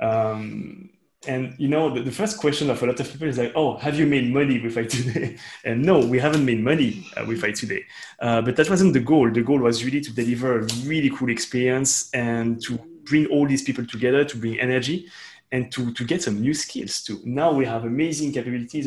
Um, 0.00 0.90
and 1.26 1.54
you 1.58 1.68
know 1.68 1.92
the, 1.92 2.02
the, 2.02 2.12
first 2.12 2.38
question 2.38 2.68
of 2.70 2.82
a 2.82 2.86
lot 2.86 3.00
of 3.00 3.10
people 3.10 3.26
is 3.26 3.38
like 3.38 3.50
oh 3.54 3.76
have 3.78 3.98
you 3.98 4.06
made 4.06 4.32
money 4.32 4.60
with 4.60 4.76
i2day 4.76 5.38
and 5.64 5.82
no 5.82 5.98
we 5.98 6.18
haven't 6.18 6.44
made 6.44 6.62
money 6.62 7.04
uh, 7.16 7.24
with 7.26 7.42
i2day 7.42 7.82
uh, 8.20 8.40
but 8.42 8.56
that 8.56 8.70
wasn't 8.70 8.92
the 8.92 9.00
goal. 9.00 9.30
The 9.30 9.42
goal 9.42 9.58
was 9.58 9.84
really 9.84 10.00
to 10.00 10.12
deliver 10.12 10.60
a 10.60 10.62
really 10.84 11.10
cool 11.10 11.30
experience 11.30 12.10
and 12.14 12.62
to 12.62 12.78
bring 13.04 13.26
all 13.26 13.46
these 13.46 13.62
people 13.62 13.86
together 13.86 14.24
to 14.24 14.36
bring 14.36 14.58
energy 14.58 15.08
and 15.52 15.70
to, 15.72 15.92
to 15.92 16.04
get 16.04 16.22
some 16.22 16.40
new 16.40 16.54
skills 16.54 17.02
too. 17.02 17.20
Now 17.24 17.52
we 17.52 17.64
have 17.66 17.84
amazing 17.84 18.32
capabilities 18.32 18.86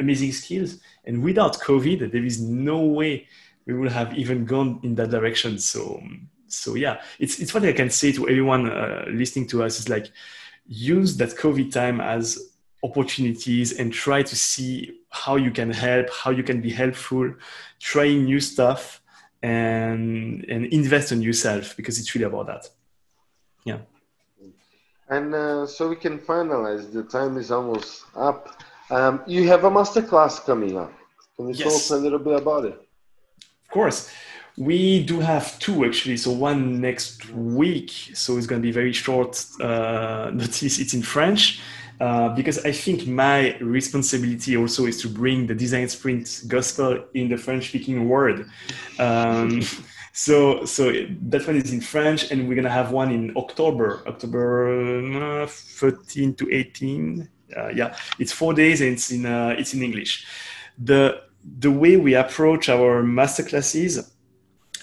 amazing 0.00 0.32
skills. 0.32 0.78
And 1.04 1.22
without 1.22 1.58
COVID, 1.60 2.10
there 2.10 2.24
is 2.24 2.40
no 2.40 2.80
way 2.80 3.28
we 3.66 3.74
would 3.74 3.92
have 3.92 4.16
even 4.18 4.44
gone 4.44 4.80
in 4.82 4.94
that 4.96 5.10
direction. 5.10 5.58
So, 5.58 6.02
so 6.48 6.74
yeah, 6.74 7.00
it's, 7.18 7.38
it's 7.38 7.54
what 7.54 7.64
I 7.64 7.72
can 7.72 7.90
say 7.90 8.12
to 8.12 8.28
everyone 8.28 8.70
uh, 8.70 9.04
listening 9.08 9.46
to 9.48 9.62
us 9.62 9.78
is 9.78 9.88
like, 9.88 10.10
use 10.66 11.16
that 11.16 11.30
COVID 11.30 11.72
time 11.72 12.00
as 12.00 12.38
opportunities 12.82 13.78
and 13.78 13.92
try 13.92 14.22
to 14.22 14.36
see 14.36 14.98
how 15.10 15.36
you 15.36 15.50
can 15.50 15.70
help, 15.70 16.06
how 16.10 16.30
you 16.30 16.42
can 16.42 16.60
be 16.60 16.70
helpful, 16.70 17.34
trying 17.78 18.24
new 18.24 18.40
stuff 18.40 19.02
and, 19.42 20.44
and 20.48 20.66
invest 20.66 21.12
in 21.12 21.20
yourself 21.22 21.76
because 21.76 21.98
it's 21.98 22.14
really 22.14 22.26
about 22.26 22.46
that. 22.46 22.68
Yeah. 23.64 23.78
And 25.08 25.34
uh, 25.34 25.66
so 25.66 25.88
we 25.88 25.96
can 25.96 26.18
finalize. 26.18 26.92
The 26.92 27.02
time 27.02 27.36
is 27.36 27.50
almost 27.50 28.04
up. 28.14 28.62
Um, 28.90 29.22
you 29.26 29.46
have 29.48 29.64
a 29.64 29.70
master 29.70 30.02
class 30.02 30.40
coming 30.40 30.76
up. 30.76 30.92
Can 31.36 31.48
you 31.48 31.54
yes. 31.54 31.88
talk 31.88 31.98
a 31.98 32.00
little 32.00 32.18
bit 32.18 32.34
about 32.34 32.64
it? 32.64 32.74
Of 32.74 33.70
course. 33.70 34.10
We 34.56 35.04
do 35.04 35.20
have 35.20 35.58
two 35.58 35.84
actually. 35.84 36.16
So 36.16 36.32
one 36.32 36.80
next 36.80 37.30
week. 37.30 37.90
So 38.14 38.36
it's 38.36 38.46
going 38.46 38.60
to 38.60 38.66
be 38.66 38.72
very 38.72 38.92
short 38.92 39.44
uh, 39.60 40.30
notice. 40.34 40.78
It's 40.78 40.92
in 40.92 41.02
French. 41.02 41.60
Uh, 42.00 42.30
because 42.30 42.64
I 42.64 42.72
think 42.72 43.06
my 43.06 43.58
responsibility 43.58 44.56
also 44.56 44.86
is 44.86 45.02
to 45.02 45.08
bring 45.08 45.46
the 45.46 45.54
design 45.54 45.86
sprint 45.86 46.44
gospel 46.48 47.04
in 47.12 47.28
the 47.28 47.36
French 47.36 47.68
speaking 47.68 48.08
world. 48.08 48.46
Um, 48.98 49.60
so 50.14 50.64
so 50.64 50.90
that 51.28 51.46
one 51.46 51.56
is 51.56 51.74
in 51.74 51.82
French, 51.82 52.30
and 52.30 52.48
we're 52.48 52.54
gonna 52.54 52.70
have 52.70 52.90
one 52.90 53.12
in 53.12 53.36
October, 53.36 54.02
October 54.06 55.42
uh, 55.42 55.46
13 55.46 56.34
to 56.36 56.50
18 56.50 57.28
uh, 57.56 57.68
yeah, 57.68 57.96
it's 58.18 58.32
four 58.32 58.54
days 58.54 58.80
and 58.80 58.92
it's 58.92 59.10
in 59.10 59.26
uh, 59.26 59.54
it's 59.58 59.74
in 59.74 59.82
English. 59.82 60.26
The 60.78 61.22
the 61.58 61.70
way 61.70 61.96
we 61.96 62.14
approach 62.14 62.68
our 62.68 63.02
masterclasses, 63.02 64.10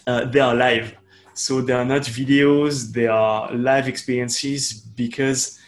uh, 0.08 0.25
they 0.25 0.39
are 0.39 0.56
live, 0.56 0.95
so 1.34 1.62
they 1.62 1.73
are 1.73 1.86
not 1.86 2.03
videos. 2.03 2.91
They 2.91 3.08
are 3.08 3.53
live 3.53 3.88
experiences 3.88 4.73
because 4.73 5.60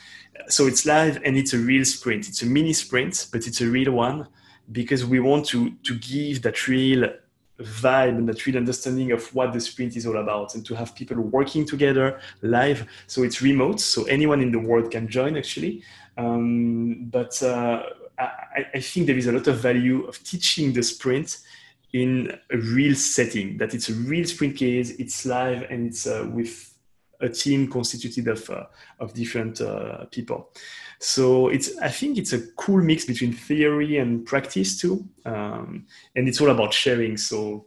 so 0.47 0.67
it's 0.67 0.85
live 0.85 1.21
and 1.23 1.37
it's 1.37 1.53
a 1.53 1.59
real 1.59 1.85
sprint. 1.85 2.27
It's 2.27 2.41
a 2.41 2.45
mini 2.45 2.73
sprint, 2.73 3.27
but 3.31 3.47
it's 3.47 3.61
a 3.61 3.67
real 3.67 3.91
one 3.91 4.27
because 4.71 5.05
we 5.05 5.19
want 5.19 5.45
to 5.47 5.71
to 5.83 5.97
give 5.97 6.41
that 6.43 6.67
real 6.67 7.09
vibe 7.59 8.17
and 8.17 8.27
that 8.29 8.45
real 8.45 8.57
understanding 8.57 9.11
of 9.11 9.33
what 9.35 9.53
the 9.53 9.59
sprint 9.59 9.95
is 9.95 10.05
all 10.05 10.17
about 10.17 10.55
and 10.55 10.65
to 10.65 10.75
have 10.75 10.95
people 10.95 11.17
working 11.17 11.65
together 11.65 12.19
live. 12.41 12.87
So 13.07 13.23
it's 13.23 13.41
remote 13.41 13.79
so 13.81 14.03
anyone 14.05 14.41
in 14.41 14.51
the 14.51 14.59
world 14.59 14.91
can 14.91 15.07
join 15.07 15.37
actually. 15.37 15.83
Um, 16.17 17.05
but 17.11 17.41
uh, 17.43 17.83
I, 18.17 18.65
I, 18.73 18.79
think 18.81 19.07
there 19.07 19.17
is 19.17 19.27
a 19.27 19.31
lot 19.31 19.47
of 19.47 19.57
value 19.59 20.05
of 20.05 20.21
teaching 20.23 20.73
the 20.73 20.83
sprint 20.83 21.37
in 21.93 22.37
a 22.51 22.57
real 22.57 22.93
setting, 22.95 23.57
that 23.57 23.73
it's 23.73 23.89
a 23.89 23.93
real 23.93 24.25
sprint 24.25 24.57
case, 24.57 24.91
it's 24.91 25.25
live, 25.25 25.63
and 25.69 25.87
it's 25.87 26.05
uh, 26.05 26.27
with 26.31 26.68
a 27.21 27.29
team 27.29 27.67
constituted 27.67 28.27
of, 28.27 28.49
uh, 28.49 28.65
of 28.99 29.13
different 29.13 29.61
uh, 29.61 30.05
people. 30.05 30.51
So 30.99 31.49
it's, 31.49 31.77
I 31.79 31.89
think 31.89 32.17
it's 32.17 32.33
a 32.33 32.47
cool 32.57 32.81
mix 32.81 33.05
between 33.05 33.33
theory 33.33 33.97
and 33.97 34.25
practice 34.25 34.79
too. 34.79 35.07
Um, 35.25 35.85
and 36.15 36.27
it's 36.27 36.41
all 36.41 36.49
about 36.49 36.73
sharing. 36.73 37.17
So, 37.17 37.65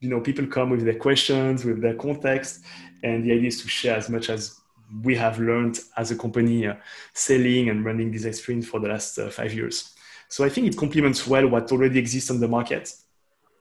you 0.00 0.08
know, 0.08 0.20
people 0.20 0.46
come 0.46 0.70
with 0.70 0.84
their 0.84 0.98
questions, 0.98 1.64
with 1.64 1.80
their 1.80 1.94
context, 1.94 2.64
and 3.02 3.24
the 3.24 3.32
idea 3.32 3.48
is 3.48 3.62
to 3.62 3.68
share 3.68 3.96
as 3.96 4.08
much 4.08 4.30
as 4.30 4.60
we 5.02 5.14
have 5.16 5.38
learned 5.38 5.78
as 5.96 6.10
a 6.10 6.16
company 6.16 6.66
uh, 6.66 6.74
selling 7.14 7.70
and 7.70 7.84
running 7.84 8.10
design 8.10 8.32
sprint 8.32 8.64
for 8.64 8.78
the 8.80 8.88
last 8.88 9.18
uh, 9.18 9.30
five 9.30 9.52
years. 9.52 9.94
So 10.28 10.44
I 10.44 10.48
think 10.48 10.66
it 10.66 10.76
complements 10.76 11.26
well 11.26 11.46
what 11.48 11.70
already 11.72 11.98
exists 11.98 12.30
on 12.30 12.40
the 12.40 12.48
market, 12.48 12.92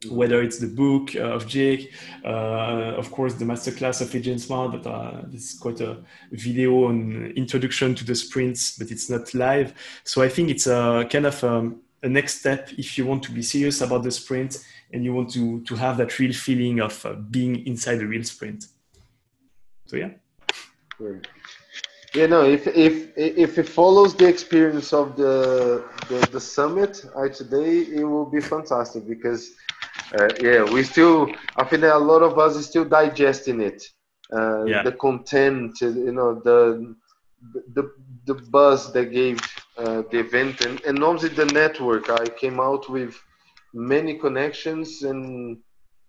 whether 0.09 0.41
it's 0.41 0.57
the 0.57 0.67
book 0.67 1.15
uh, 1.15 1.19
of 1.19 1.47
Jake, 1.47 1.93
uh, 2.25 2.95
of 2.97 3.11
course, 3.11 3.35
the 3.35 3.45
masterclass 3.45 4.01
of 4.01 4.09
AJ&Smart, 4.09 4.71
but 4.71 4.87
uh, 4.89 5.21
this 5.27 5.53
is 5.53 5.59
quite 5.59 5.79
a 5.81 5.97
video 6.31 6.89
and 6.89 7.31
introduction 7.37 7.93
to 7.95 8.03
the 8.03 8.15
sprints, 8.15 8.77
but 8.77 8.89
it's 8.89 9.09
not 9.09 9.33
live. 9.33 9.73
So 10.03 10.21
I 10.21 10.29
think 10.29 10.49
it's 10.49 10.67
a 10.67 11.07
kind 11.09 11.27
of 11.27 11.43
um, 11.43 11.81
a 12.03 12.09
next 12.09 12.39
step 12.39 12.69
if 12.77 12.97
you 12.97 13.05
want 13.05 13.23
to 13.23 13.31
be 13.31 13.43
serious 13.43 13.81
about 13.81 14.03
the 14.03 14.11
sprint 14.11 14.65
and 14.91 15.03
you 15.05 15.13
want 15.13 15.29
to, 15.31 15.61
to 15.61 15.75
have 15.75 15.97
that 15.97 16.17
real 16.19 16.33
feeling 16.33 16.79
of 16.79 17.05
uh, 17.05 17.13
being 17.13 17.65
inside 17.67 17.97
the 17.97 18.07
real 18.07 18.23
sprint. 18.23 18.65
So 19.85 19.97
yeah. 19.97 20.09
Yeah, 22.13 22.25
no. 22.25 22.43
If 22.43 22.67
if 22.67 23.17
if 23.17 23.57
it 23.57 23.69
follows 23.69 24.15
the 24.15 24.27
experience 24.27 24.91
of 24.91 25.15
the 25.15 25.83
the, 26.09 26.27
the 26.31 26.41
summit 26.41 27.05
I2day, 27.15 27.87
it 27.87 28.03
will 28.03 28.25
be 28.25 28.41
fantastic 28.41 29.07
because 29.07 29.53
uh, 30.19 30.29
yeah, 30.41 30.63
we 30.63 30.83
still. 30.83 31.31
I 31.55 31.63
think 31.63 31.81
that 31.81 31.95
a 31.95 31.97
lot 31.97 32.21
of 32.21 32.37
us 32.37 32.55
is 32.55 32.65
still 32.65 32.85
digesting 32.85 33.61
it. 33.61 33.83
Uh, 34.33 34.65
yeah. 34.65 34.83
The 34.83 34.93
content, 34.93 35.79
you 35.81 36.11
know, 36.11 36.41
the 36.43 36.95
the 37.73 37.91
the 38.25 38.35
buzz 38.35 38.91
that 38.93 39.11
gave 39.11 39.39
uh, 39.77 40.03
the 40.11 40.19
event, 40.19 40.61
and 40.61 40.81
and 40.81 41.03
obviously 41.03 41.35
the 41.35 41.51
network. 41.53 42.09
I 42.09 42.27
came 42.27 42.59
out 42.59 42.89
with 42.89 43.15
many 43.73 44.17
connections 44.17 45.03
and 45.03 45.57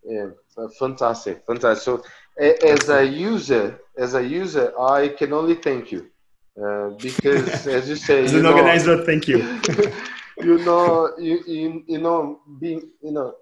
yeah, 0.05 0.31
fantastic, 0.79 1.45
fantastic. 1.47 1.85
So 1.85 2.03
as 2.39 2.89
a 2.89 3.05
user, 3.05 3.81
as 3.97 4.15
a 4.15 4.23
user, 4.23 4.73
I 4.79 5.09
can 5.09 5.33
only 5.33 5.55
thank 5.55 5.93
you 5.93 6.09
uh, 6.61 6.91
because, 6.91 7.67
as 7.79 7.89
you 7.89 7.97
say, 7.97 8.25
as 8.25 8.35
an 8.35 8.43
know, 8.43 8.53
organizer, 8.53 9.05
thank 9.05 9.29
you. 9.29 9.39
you 10.39 10.59
know, 10.59 11.13
you, 11.19 11.41
you 11.47 11.85
you 11.87 11.99
know, 11.99 12.41
being 12.61 12.91
you 13.03 13.13
know, 13.13 13.35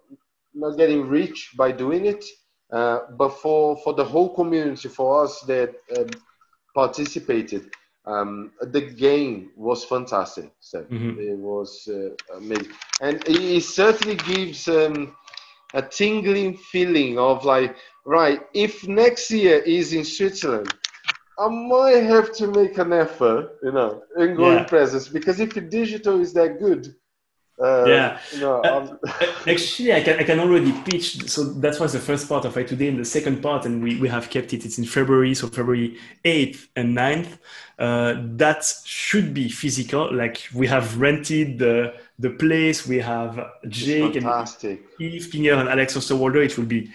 not 0.54 0.76
getting 0.76 1.06
rich 1.08 1.52
by 1.56 1.72
doing 1.72 2.06
it, 2.06 2.24
uh, 2.72 3.00
but 3.16 3.30
for 3.30 3.76
for 3.78 3.94
the 3.94 4.04
whole 4.04 4.34
community, 4.34 4.88
for 4.88 5.24
us 5.24 5.40
that 5.42 5.74
um, 5.96 6.08
participated, 6.74 7.70
um, 8.06 8.52
the 8.60 8.80
game 8.80 9.50
was 9.56 9.84
fantastic. 9.84 10.52
So 10.60 10.82
mm-hmm. 10.82 11.20
it 11.20 11.38
was 11.38 11.88
uh, 11.88 12.36
amazing, 12.36 12.72
and 13.00 13.22
it 13.26 13.62
certainly 13.62 14.16
gives. 14.16 14.68
Um, 14.68 15.16
a 15.74 15.82
tingling 15.82 16.56
feeling 16.56 17.18
of 17.18 17.44
like, 17.44 17.76
right, 18.04 18.40
if 18.54 18.86
next 18.88 19.30
year 19.30 19.58
is 19.58 19.92
in 19.92 20.04
Switzerland, 20.04 20.72
I 21.38 21.48
might 21.48 22.02
have 22.02 22.32
to 22.34 22.48
make 22.48 22.76
an 22.78 22.92
effort, 22.92 23.56
you 23.62 23.72
know, 23.72 24.02
and 24.16 24.36
go 24.36 24.50
yeah. 24.50 24.60
in 24.60 24.64
presence 24.66 25.08
because 25.08 25.40
if 25.40 25.54
digital 25.70 26.20
is 26.20 26.32
that 26.34 26.58
good, 26.58 26.94
uh, 27.60 27.84
yeah. 27.86 28.18
You 28.32 28.40
know, 28.40 28.60
uh, 28.62 28.96
actually, 29.46 29.92
I 29.92 30.02
can, 30.02 30.18
I 30.18 30.22
can 30.22 30.40
already 30.40 30.72
pitch. 30.84 31.28
So 31.28 31.44
that 31.44 31.78
was 31.78 31.92
the 31.92 32.00
first 32.00 32.28
part 32.28 32.44
of 32.44 32.54
I2day. 32.54 32.88
And 32.88 32.98
the 32.98 33.04
second 33.04 33.42
part, 33.42 33.66
and 33.66 33.82
we, 33.82 34.00
we 34.00 34.08
have 34.08 34.30
kept 34.30 34.52
it, 34.54 34.64
it's 34.64 34.78
in 34.78 34.84
February. 34.84 35.34
So 35.34 35.48
February 35.48 35.98
8th 36.24 36.68
and 36.76 36.96
9th. 36.96 37.38
Uh, 37.78 38.14
that 38.36 38.64
should 38.84 39.34
be 39.34 39.48
physical. 39.48 40.12
Like 40.12 40.48
we 40.54 40.66
have 40.66 40.98
rented 41.00 41.58
the, 41.58 41.94
the 42.18 42.30
place. 42.30 42.86
We 42.86 42.98
have 42.98 43.46
Jake 43.68 44.16
and 44.16 44.26
Yves 44.26 45.28
Pigneur 45.28 45.58
and 45.58 45.68
Alex 45.68 45.96
Osterwalder. 45.96 46.44
It 46.44 46.56
will 46.56 46.66
be 46.66 46.90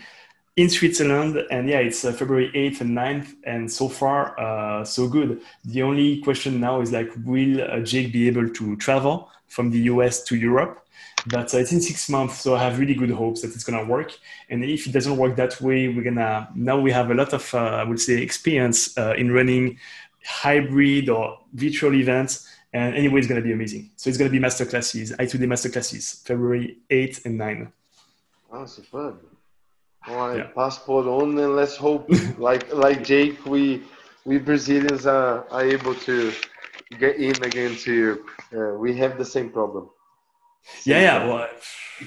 in 0.55 0.69
Switzerland. 0.69 1.43
And 1.51 1.69
yeah, 1.69 1.79
it's 1.79 2.03
uh, 2.03 2.11
February 2.11 2.51
8th 2.55 2.81
and 2.81 2.97
9th. 2.97 3.35
And 3.43 3.71
so 3.71 3.87
far, 3.87 4.39
uh, 4.39 4.83
so 4.83 5.07
good. 5.07 5.41
The 5.63 5.83
only 5.83 6.21
question 6.21 6.59
now 6.59 6.81
is 6.81 6.91
like, 6.91 7.11
will 7.23 7.61
uh, 7.61 7.79
Jake 7.81 8.11
be 8.11 8.27
able 8.27 8.49
to 8.49 8.75
travel? 8.77 9.29
From 9.47 9.71
the 9.71 9.79
US 9.91 10.23
to 10.23 10.35
Europe. 10.35 10.85
But 11.27 11.53
uh, 11.53 11.57
it's 11.57 11.71
in 11.71 11.81
six 11.81 12.07
months, 12.09 12.41
so 12.41 12.55
I 12.55 12.63
have 12.63 12.77
really 12.77 12.93
good 12.93 13.09
hopes 13.09 13.41
that 13.41 13.53
it's 13.55 13.63
gonna 13.63 13.85
work. 13.85 14.11
And 14.49 14.63
if 14.63 14.85
it 14.87 14.91
doesn't 14.91 15.17
work 15.17 15.35
that 15.37 15.59
way, 15.59 15.87
we're 15.87 16.03
gonna 16.03 16.49
now 16.53 16.79
we 16.79 16.91
have 16.91 17.09
a 17.09 17.15
lot 17.15 17.33
of 17.33 17.53
uh, 17.53 17.57
I 17.57 17.83
would 17.83 17.99
say 17.99 18.21
experience 18.21 18.95
uh, 18.97 19.13
in 19.17 19.31
running 19.31 19.79
hybrid 20.23 21.09
or 21.09 21.39
virtual 21.53 21.93
events. 21.95 22.47
And 22.73 22.95
anyway, 22.95 23.19
it's 23.19 23.27
gonna 23.27 23.41
be 23.41 23.53
amazing. 23.53 23.91
So 23.95 24.09
it's 24.09 24.17
gonna 24.19 24.29
be 24.29 24.39
masterclasses, 24.39 25.15
I2D 25.17 25.45
masterclasses, 25.47 26.23
February 26.25 26.77
8 26.89 27.25
and 27.25 27.37
9. 27.37 27.73
Oh, 28.51 28.65
superb. 28.65 29.19
All 30.07 30.15
right, 30.17 30.37
yeah. 30.37 30.47
passport 30.55 31.07
on, 31.07 31.37
and 31.39 31.55
let's 31.55 31.75
hope, 31.75 32.07
like 32.37 32.71
like 32.71 33.03
Jake, 33.03 33.43
we 33.45 33.81
we 34.25 34.37
Brazilians 34.37 35.07
are, 35.07 35.47
are 35.49 35.65
able 35.65 35.95
to 35.95 36.31
get 36.99 37.15
in 37.17 37.43
again 37.43 37.75
to 37.75 37.93
Europe. 37.93 38.29
Uh, 38.55 38.77
we 38.77 38.95
have 38.97 39.17
the 39.17 39.25
same 39.25 39.49
problem. 39.49 39.89
Same 40.63 40.93
yeah, 40.93 41.01
yeah, 41.01 41.17
problem. 41.17 41.37
well, 41.37 41.49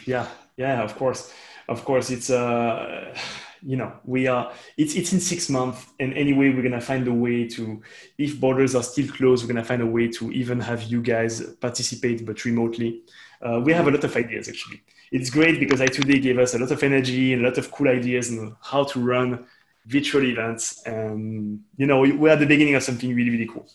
yeah, 0.06 0.26
yeah. 0.56 0.82
Of 0.82 0.96
course, 0.96 1.32
of 1.68 1.84
course. 1.84 2.10
It's 2.10 2.30
uh, 2.30 3.14
you 3.62 3.76
know, 3.76 3.92
we 4.04 4.26
are. 4.26 4.52
It's 4.76 4.94
it's 4.94 5.12
in 5.12 5.20
six 5.20 5.48
months, 5.48 5.86
and 6.00 6.12
anyway, 6.14 6.50
we're 6.50 6.62
gonna 6.62 6.80
find 6.80 7.06
a 7.08 7.14
way 7.14 7.46
to. 7.48 7.82
If 8.18 8.40
borders 8.40 8.74
are 8.74 8.82
still 8.82 9.08
closed, 9.08 9.44
we're 9.44 9.52
gonna 9.52 9.64
find 9.64 9.82
a 9.82 9.86
way 9.86 10.08
to 10.08 10.30
even 10.32 10.60
have 10.60 10.82
you 10.84 11.02
guys 11.02 11.42
participate, 11.60 12.24
but 12.26 12.44
remotely. 12.44 13.02
Uh, 13.40 13.60
we 13.64 13.72
have 13.72 13.86
a 13.86 13.90
lot 13.90 14.02
of 14.02 14.16
ideas 14.16 14.48
actually 14.48 14.82
it's 15.10 15.30
great 15.30 15.58
because 15.58 15.80
I2D 15.80 16.22
gave 16.22 16.38
us 16.38 16.54
a 16.54 16.58
lot 16.58 16.70
of 16.70 16.82
energy 16.82 17.32
and 17.32 17.44
a 17.44 17.48
lot 17.48 17.58
of 17.58 17.70
cool 17.70 17.88
ideas 17.88 18.30
on 18.30 18.56
how 18.62 18.84
to 18.84 19.00
run 19.00 19.46
virtual 19.86 20.24
events. 20.24 20.82
And, 20.84 21.60
you 21.76 21.86
know, 21.86 22.00
we're 22.00 22.32
at 22.32 22.40
the 22.40 22.46
beginning 22.46 22.74
of 22.74 22.82
something 22.82 23.14
really, 23.14 23.30
really 23.30 23.46
cool. 23.46 23.68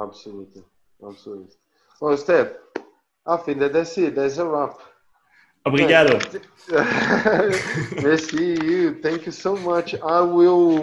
Absolutely. 0.00 0.62
Absolutely. 1.06 1.54
Well, 2.00 2.16
Steph, 2.16 2.48
I 3.26 3.36
think 3.36 3.58
that 3.58 3.72
that's 3.72 3.96
it. 3.98 4.14
That's 4.14 4.38
a 4.38 4.46
wrap. 4.46 4.78
Obrigado. 5.66 6.18
Merci 8.02 8.58
you. 8.64 9.00
Thank 9.02 9.26
you 9.26 9.32
so 9.32 9.56
much. 9.56 9.94
I 9.94 10.20
will, 10.20 10.80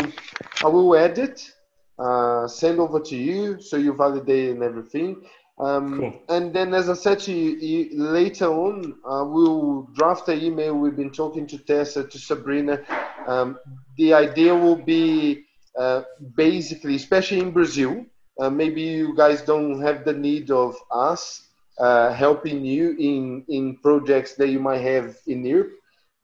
I 0.64 0.68
will 0.68 0.96
edit, 0.96 1.52
uh, 1.98 2.48
send 2.48 2.80
over 2.80 3.00
to 3.00 3.16
you 3.16 3.60
so 3.60 3.78
you 3.78 3.94
validate 3.94 4.52
and 4.52 4.62
everything. 4.62 5.24
Um, 5.60 6.00
cool. 6.00 6.22
And 6.30 6.54
then, 6.54 6.76
as 6.76 6.88
I 6.90 6.94
said 6.94 7.20
to 7.22 7.34
you, 7.34 7.58
you 7.58 8.04
later 8.04 8.46
on, 8.46 8.94
uh, 9.04 9.26
we'll 9.26 9.90
draft 9.94 10.30
an 10.30 10.40
email. 10.40 10.76
We've 10.76 10.96
been 10.96 11.12
talking 11.12 11.48
to 11.48 11.58
Tessa, 11.58 12.08
to 12.08 12.20
Sabrina. 12.20 12.84
Um, 13.26 13.58
the 13.98 14.14
idea 14.14 14.54
will 14.54 14.76
be 14.76 15.46
uh, 15.76 16.04
basically, 16.36 16.96
especially 16.96 17.40
in 17.40 17.50
Brazil, 17.50 18.06
uh, 18.40 18.50
maybe 18.50 18.82
you 18.82 19.16
guys 19.16 19.42
don't 19.42 19.82
have 19.82 20.06
the 20.06 20.14
need 20.14 20.52
of 20.52 20.76
us 20.92 21.48
uh, 21.80 22.12
helping 22.14 22.66
you 22.66 22.96
in, 23.00 23.44
in 23.50 23.78
projects 23.78 24.36
that 24.36 24.50
you 24.50 24.60
might 24.60 24.82
have 24.82 25.18
in 25.28 25.46
Europe, 25.46 25.74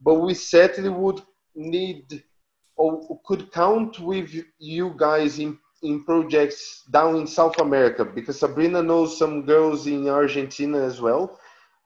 but 0.02 0.16
we 0.16 0.34
certainly 0.34 0.90
would 0.90 1.22
need 1.56 2.24
or 2.76 3.20
could 3.26 3.52
count 3.52 4.00
with 4.00 4.34
you 4.58 4.94
guys 4.98 5.40
in 5.40 5.58
in 5.84 6.04
projects 6.04 6.84
down 6.92 7.18
in 7.18 7.28
South 7.28 7.60
America 7.60 8.06
because 8.06 8.40
Sabrina 8.40 8.82
knows 8.82 9.18
some 9.18 9.46
girls 9.46 9.86
in 9.86 10.08
Argentina 10.08 10.82
as 10.82 11.02
well, 11.02 11.40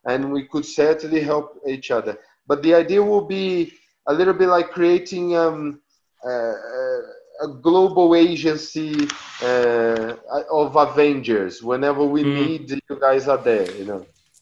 and 0.05 0.31
we 0.31 0.47
could 0.47 0.65
certainly 0.65 1.19
help 1.19 1.59
each 1.67 1.91
other. 1.91 2.17
But 2.47 2.61
the 2.61 2.75
idea 2.75 3.03
will 3.03 3.25
be 3.25 3.73
a 4.07 4.13
little 4.13 4.33
bit 4.35 4.47
like 4.47 4.69
creating 4.69 5.35
um, 5.35 5.81
uh, 6.23 6.53
a 7.41 7.47
global 7.47 8.15
agency 8.15 9.07
uh, 9.41 10.15
of 10.51 10.75
Avengers. 10.75 11.61
Whenever 11.61 12.05
we 12.05 12.23
mm. 12.23 12.35
need, 12.35 12.71
you 12.71 12.99
guys 12.99 13.27
are 13.27 13.37
there. 13.37 13.71
You 13.71 13.85
know. 13.85 14.05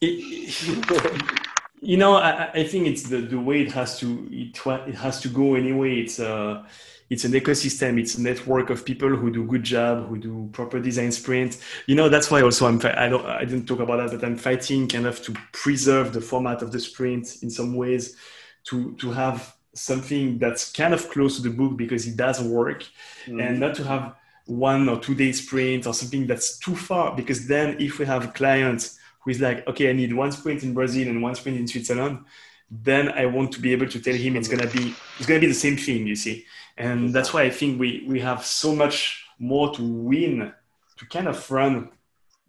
you 1.80 1.96
know, 1.96 2.16
I, 2.16 2.50
I, 2.52 2.64
think 2.64 2.86
it's 2.86 3.04
the, 3.04 3.18
the 3.18 3.40
way 3.40 3.62
it 3.62 3.72
has 3.72 3.98
to 4.00 4.28
it, 4.30 4.58
it 4.88 4.94
has 4.94 5.20
to 5.20 5.28
go 5.28 5.54
anyway. 5.54 6.00
It's 6.00 6.20
uh, 6.20 6.64
it's 7.08 7.24
an 7.24 7.32
ecosystem 7.32 8.00
it's 8.00 8.16
a 8.16 8.22
network 8.22 8.70
of 8.70 8.84
people 8.84 9.08
who 9.08 9.30
do 9.30 9.44
good 9.44 9.62
job 9.62 10.08
who 10.08 10.18
do 10.18 10.48
proper 10.52 10.80
design 10.80 11.12
sprint 11.12 11.58
you 11.86 11.94
know 11.94 12.08
that's 12.08 12.30
why 12.30 12.42
also 12.42 12.66
i'm 12.66 12.80
i 12.96 13.08
don't 13.08 13.24
i 13.26 13.44
didn't 13.44 13.66
talk 13.66 13.78
about 13.78 13.96
that 13.98 14.18
but 14.18 14.26
i'm 14.26 14.36
fighting 14.36 14.88
kind 14.88 15.06
of 15.06 15.22
to 15.22 15.32
preserve 15.52 16.12
the 16.12 16.20
format 16.20 16.62
of 16.62 16.72
the 16.72 16.80
sprint 16.80 17.36
in 17.42 17.50
some 17.50 17.74
ways 17.76 18.16
to 18.64 18.92
to 18.94 19.12
have 19.12 19.55
something 19.76 20.38
that's 20.38 20.72
kind 20.72 20.94
of 20.94 21.08
close 21.10 21.36
to 21.36 21.42
the 21.42 21.50
book 21.50 21.76
because 21.76 22.06
it 22.06 22.16
does 22.16 22.42
work. 22.42 22.84
Mm-hmm. 23.26 23.40
and 23.40 23.60
not 23.60 23.74
to 23.76 23.84
have 23.84 24.14
one 24.46 24.88
or 24.88 25.00
two 25.00 25.14
day 25.14 25.32
sprint 25.32 25.86
or 25.86 25.94
something 25.94 26.26
that's 26.26 26.58
too 26.58 26.76
far 26.76 27.16
because 27.16 27.48
then 27.48 27.76
if 27.80 27.98
we 27.98 28.06
have 28.06 28.24
a 28.24 28.28
client 28.28 28.90
who 29.20 29.32
is 29.32 29.40
like 29.40 29.66
okay 29.66 29.90
i 29.90 29.92
need 29.92 30.12
one 30.12 30.30
sprint 30.30 30.62
in 30.62 30.72
brazil 30.72 31.08
and 31.08 31.20
one 31.20 31.34
sprint 31.34 31.58
in 31.58 31.66
switzerland 31.66 32.24
then 32.70 33.08
i 33.10 33.26
want 33.26 33.50
to 33.52 33.60
be 33.60 33.72
able 33.72 33.88
to 33.88 34.00
tell 34.00 34.14
him 34.14 34.36
it's 34.36 34.48
going 34.48 34.60
to 34.60 34.68
be 34.68 34.94
it's 35.18 35.26
going 35.26 35.40
to 35.40 35.46
be 35.46 35.52
the 35.52 35.58
same 35.58 35.76
thing 35.76 36.06
you 36.06 36.16
see. 36.16 36.44
And 36.76 37.12
that's 37.14 37.32
why 37.32 37.42
I 37.42 37.50
think 37.50 37.80
we 37.80 38.04
we 38.06 38.20
have 38.20 38.44
so 38.44 38.74
much 38.74 39.24
more 39.38 39.74
to 39.74 39.82
win 39.82 40.52
to 40.98 41.06
kind 41.06 41.28
of 41.28 41.50
run 41.50 41.90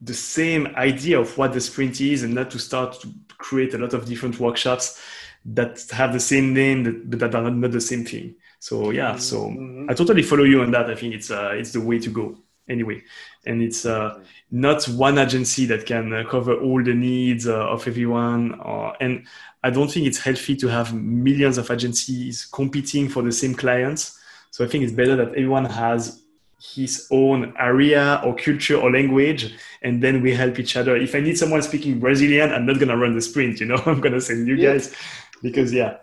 the 0.02 0.14
same 0.14 0.68
idea 0.76 1.20
of 1.20 1.38
what 1.38 1.54
the 1.54 1.62
sprint 1.62 2.02
is 2.02 2.24
and 2.24 2.34
not 2.34 2.52
to 2.52 2.60
start 2.60 3.00
to 3.02 3.14
create 3.38 3.74
a 3.74 3.78
lot 3.78 3.94
of 3.94 4.06
different 4.06 4.40
workshops 4.40 5.02
that 5.48 5.84
have 5.92 6.14
the 6.14 6.20
same 6.20 6.54
name 6.54 7.04
but 7.06 7.20
that 7.20 7.36
are 7.36 7.50
not 7.50 7.72
the 7.72 7.82
same 7.82 8.04
thing 8.06 8.36
so 8.60 8.92
yeah 8.92 9.12
mm-hmm. 9.12 9.20
so 9.20 9.46
mm-hmm. 9.46 9.90
i 9.90 9.94
totally 9.94 10.24
follow 10.24 10.44
you 10.44 10.62
on 10.62 10.72
that 10.72 10.90
i 10.90 10.96
think 10.96 11.14
it's 11.14 11.32
uh, 11.32 11.52
it's 11.54 11.72
the 11.72 11.82
way 11.82 11.98
to 12.00 12.10
go 12.10 12.38
anyway 12.70 13.02
and 13.46 13.62
it's 13.62 13.86
uh, 13.86 14.20
not 14.52 14.84
one 14.90 15.18
agency 15.18 15.66
that 15.66 15.86
can 15.86 16.12
uh, 16.12 16.24
cover 16.30 16.54
all 16.60 16.84
the 16.84 16.94
needs 16.94 17.48
uh, 17.48 17.66
of 17.68 17.88
everyone 17.88 18.60
or, 18.60 18.94
and 19.00 19.26
i 19.64 19.70
don't 19.70 19.90
think 19.90 20.06
it's 20.06 20.20
healthy 20.20 20.56
to 20.56 20.68
have 20.68 20.94
millions 20.94 21.58
of 21.58 21.72
agencies 21.72 22.46
competing 22.52 23.08
for 23.08 23.24
the 23.24 23.32
same 23.32 23.56
clients 23.56 24.18
so 24.58 24.66
I 24.66 24.68
think 24.68 24.84
it's 24.84 24.94
better 24.94 25.16
that 25.18 25.30
everyone 25.30 25.66
has 25.66 26.24
his 26.60 27.08
own 27.12 27.54
area 27.60 28.20
or 28.26 28.36
culture 28.36 28.76
or 28.76 28.92
language, 28.92 29.54
and 29.84 30.02
then 30.02 30.24
we 30.24 30.34
help 30.34 30.58
each 30.58 30.76
other. 30.76 30.96
If 30.96 31.14
I 31.14 31.20
need 31.20 31.38
someone 31.38 31.62
speaking 31.62 32.00
Brazilian, 32.00 32.52
I'm 32.52 32.66
not 32.66 32.80
gonna 32.80 32.98
run 32.98 33.14
the 33.14 33.22
sprint. 33.22 33.60
You 33.60 33.68
know, 33.68 33.82
I'm 33.86 34.02
gonna 34.02 34.20
send 34.20 34.48
you 34.48 34.56
yeah. 34.56 34.74
guys 34.74 34.96
because 35.42 35.74
yeah. 35.74 35.98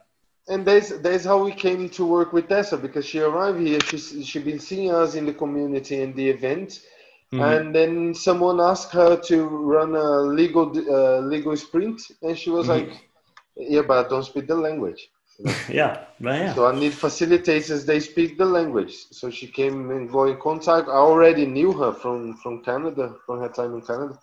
And 0.47 0.67
that's 0.67 0.91
that's 0.99 1.25
how 1.25 1.43
we 1.43 1.53
came 1.53 1.89
to 1.91 2.05
work 2.05 2.33
with 2.33 2.49
Tessa 2.49 2.77
because 2.77 3.07
she 3.07 3.21
arrived 3.21 3.61
here. 3.61 3.81
She's 3.81 4.27
she 4.27 4.39
been 4.41 4.61
seeing 4.61 4.93
us 4.93 5.15
in 5.15 5.25
the 5.25 5.33
community 5.33 6.03
and 6.03 6.15
the 6.15 6.29
event, 6.29 6.81
mm-hmm. 7.33 7.41
and 7.43 7.75
then 7.75 8.15
someone 8.15 8.61
asked 8.61 8.93
her 8.93 9.17
to 9.17 9.47
run 9.47 9.95
a 9.95 10.21
legal 10.21 10.67
uh, 10.91 11.21
legal 11.21 11.57
sprint, 11.57 12.03
and 12.21 12.37
she 12.37 12.51
was 12.51 12.67
mm-hmm. 12.67 12.91
like, 12.91 13.09
"Yeah, 13.57 13.83
but 13.89 14.05
I 14.05 14.09
don't 14.11 14.25
speak 14.25 14.47
the 14.47 14.55
language." 14.55 15.09
yeah, 15.69 16.05
yeah. 16.21 16.55
So 16.55 16.67
I 16.67 16.79
need 16.79 16.93
facilitators. 16.93 17.87
They 17.87 18.01
speak 18.01 18.37
the 18.37 18.45
language. 18.45 18.95
So 19.11 19.31
she 19.31 19.47
came 19.47 19.91
and 19.91 20.11
got 20.11 20.25
in 20.25 20.37
contact. 20.37 20.89
I 20.89 20.93
already 20.93 21.47
knew 21.47 21.73
her 21.73 21.93
from 21.93 22.37
from 22.37 22.63
Canada, 22.63 23.17
from 23.25 23.41
her 23.41 23.49
time 23.49 23.75
in 23.75 23.81
Canada, 23.81 24.19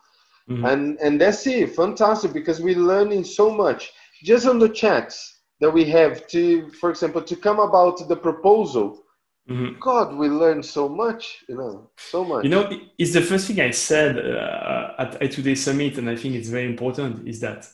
mm-hmm. 0.48 0.66
and 0.66 1.00
and 1.00 1.20
that's 1.20 1.48
it. 1.48 1.76
Fantastic 1.76 2.32
because 2.32 2.62
we're 2.62 2.78
learning 2.78 3.24
so 3.24 3.50
much 3.50 3.92
just 4.24 4.48
on 4.48 4.60
the 4.60 4.70
chats 4.70 5.42
that 5.60 5.72
we 5.72 5.86
have 5.86 6.28
to, 6.28 6.70
for 6.72 6.90
example, 6.90 7.22
to 7.22 7.36
come 7.36 7.60
about 7.60 8.08
the 8.08 8.16
proposal. 8.16 9.04
Mm-hmm. 9.50 9.80
God, 9.80 10.16
we 10.16 10.30
learned 10.30 10.66
so 10.66 10.88
much, 10.88 11.44
you 11.50 11.56
know, 11.56 11.90
so 11.98 12.24
much. 12.24 12.44
You 12.44 12.52
know, 12.52 12.70
it's 12.98 13.14
the 13.14 13.22
first 13.22 13.48
thing 13.48 13.60
I 13.60 13.72
said 13.72 14.18
uh, 14.18 14.94
at 15.00 15.20
I2D 15.20 15.58
Summit, 15.58 15.98
and 15.98 16.10
I 16.10 16.16
think 16.16 16.36
it's 16.36 16.50
very 16.50 16.66
important. 16.68 17.28
Is 17.28 17.40
that 17.42 17.68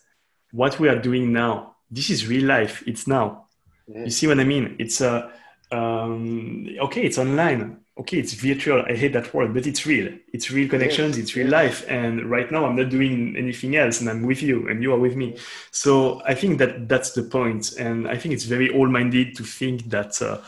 what 0.52 0.80
we 0.80 0.88
are 0.90 1.00
doing 1.00 1.34
now 1.34 1.76
this 1.90 2.10
is 2.10 2.28
real 2.28 2.46
life. 2.46 2.84
It's 2.86 3.08
now. 3.08 3.48
Yeah. 3.88 4.04
You 4.06 4.10
see 4.10 4.28
what 4.28 4.40
I 4.40 4.44
mean? 4.44 4.76
It's 4.80 5.02
a 5.02 5.32
uh, 5.72 5.76
um, 5.76 6.68
okay. 6.82 7.04
It's 7.04 7.18
online. 7.18 7.82
Okay, 8.00 8.20
it's 8.20 8.34
virtual. 8.34 8.84
I 8.88 8.96
hate 8.96 9.14
that 9.14 9.34
word, 9.34 9.54
but 9.54 9.66
it's 9.66 9.86
real. 9.86 10.14
It's 10.32 10.52
real 10.52 10.70
connections. 10.70 11.18
Yeah. 11.18 11.24
It's 11.24 11.36
real 11.36 11.50
life. 11.50 11.84
And 11.90 12.30
right 12.30 12.52
now, 12.52 12.66
I'm 12.66 12.76
not 12.76 12.90
doing 12.90 13.36
anything 13.36 13.76
else, 13.76 14.00
and 14.00 14.10
I'm 14.10 14.24
with 14.24 14.44
you, 14.44 14.68
and 14.70 14.84
you 14.84 14.94
are 14.94 15.00
with 15.00 15.16
me. 15.16 15.38
So 15.72 16.22
I 16.26 16.36
think 16.36 16.60
that 16.60 16.88
that's 16.88 17.14
the 17.14 17.24
point. 17.24 17.74
And 17.80 18.08
I 18.08 18.18
think 18.18 18.34
it's 18.34 18.46
very 18.46 18.70
all-minded 18.70 19.36
to 19.38 19.44
think 19.44 19.90
that. 19.90 20.22
Uh, 20.22 20.40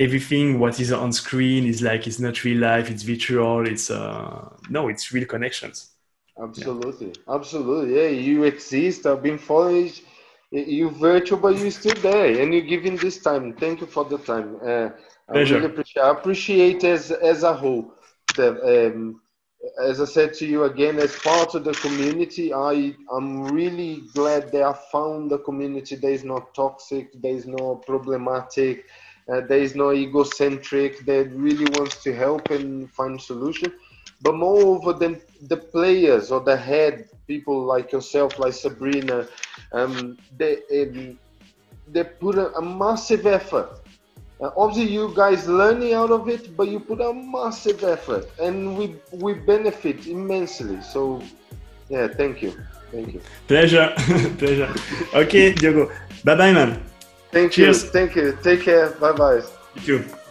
everything 0.00 0.58
what 0.58 0.80
is 0.80 0.90
on 0.90 1.12
screen 1.12 1.66
is 1.66 1.82
like 1.82 2.06
it's 2.06 2.18
not 2.18 2.42
real 2.44 2.58
life 2.58 2.90
it's 2.90 3.02
virtual 3.02 3.68
it's 3.68 3.90
uh 3.90 4.48
no 4.70 4.88
it's 4.88 5.12
real 5.12 5.26
connections 5.26 5.90
absolutely 6.42 7.08
yeah. 7.08 7.34
absolutely 7.34 7.94
yeah 7.94 8.08
you 8.08 8.42
exist 8.42 9.04
i've 9.06 9.22
been 9.22 9.38
following 9.38 9.92
you 10.52 10.90
virtual, 10.90 11.38
but 11.38 11.56
you're 11.56 11.70
still 11.70 11.94
there, 12.02 12.40
and 12.40 12.52
you're 12.52 12.62
giving 12.62 12.96
this 12.96 13.18
time. 13.18 13.54
Thank 13.54 13.80
you 13.80 13.86
for 13.86 14.04
the 14.04 14.18
time. 14.18 14.58
Uh, 14.62 14.90
I 15.32 15.38
really 15.40 15.66
appreciate. 15.66 16.02
I 16.02 16.10
appreciate 16.10 16.84
as 16.84 17.10
as 17.10 17.42
a 17.42 17.54
whole. 17.54 17.94
The, 18.36 18.48
um, 18.92 19.20
as 19.82 20.00
I 20.00 20.04
said 20.04 20.34
to 20.34 20.46
you 20.46 20.64
again, 20.64 20.98
as 20.98 21.14
part 21.16 21.54
of 21.54 21.64
the 21.64 21.72
community, 21.74 22.52
I 22.52 22.94
I'm 23.10 23.44
really 23.44 24.02
glad 24.14 24.52
that 24.52 24.62
I 24.62 24.72
found 24.92 25.32
a 25.32 25.38
community 25.38 25.96
that 25.96 26.10
is 26.10 26.24
not 26.24 26.54
toxic, 26.54 27.12
that 27.22 27.28
is 27.28 27.46
not 27.46 27.86
problematic, 27.86 28.86
uh, 29.32 29.40
that 29.40 29.58
is 29.58 29.74
not 29.74 29.94
egocentric, 29.94 31.04
that 31.06 31.30
really 31.34 31.66
wants 31.78 32.02
to 32.04 32.14
help 32.14 32.50
and 32.50 32.90
find 32.92 33.20
solution. 33.20 33.72
But 34.22 34.34
moreover 34.36 34.92
than 34.92 35.20
the 35.42 35.56
players 35.56 36.30
or 36.30 36.40
the 36.40 36.56
head 36.56 37.08
people 37.26 37.62
like 37.64 37.92
yourself, 37.92 38.38
like 38.38 38.52
Sabrina, 38.54 39.26
um, 39.72 40.18
they 40.36 40.58
um, 40.78 41.18
they 41.88 42.04
put 42.04 42.36
a, 42.38 42.52
a 42.56 42.62
massive 42.62 43.26
effort. 43.26 43.81
Uh, 44.42 44.50
obviously, 44.56 44.92
you 44.92 45.12
guys 45.14 45.46
learning 45.46 45.94
out 45.94 46.10
of 46.10 46.28
it, 46.28 46.56
but 46.56 46.66
you 46.66 46.80
put 46.80 47.00
a 47.00 47.12
massive 47.14 47.84
effort, 47.84 48.26
and 48.40 48.76
we 48.76 48.96
we 49.12 49.34
benefit 49.34 50.08
immensely. 50.08 50.82
So, 50.82 51.22
yeah, 51.88 52.08
thank 52.08 52.42
you, 52.42 52.52
thank 52.90 53.14
you. 53.14 53.20
Pleasure, 53.46 53.94
pleasure. 54.42 54.68
Okay, 55.14 55.54
Diogo. 55.54 55.92
Bye 56.24 56.34
bye, 56.34 56.52
man. 56.52 56.82
Thank 57.30 57.52
Cheers. 57.52 57.84
you, 57.84 57.90
thank 57.90 58.16
you. 58.16 58.36
Take 58.42 58.62
care. 58.62 58.90
Bye 58.98 59.12
bye. 59.12 59.42
You 59.86 59.98
too. 59.98 60.21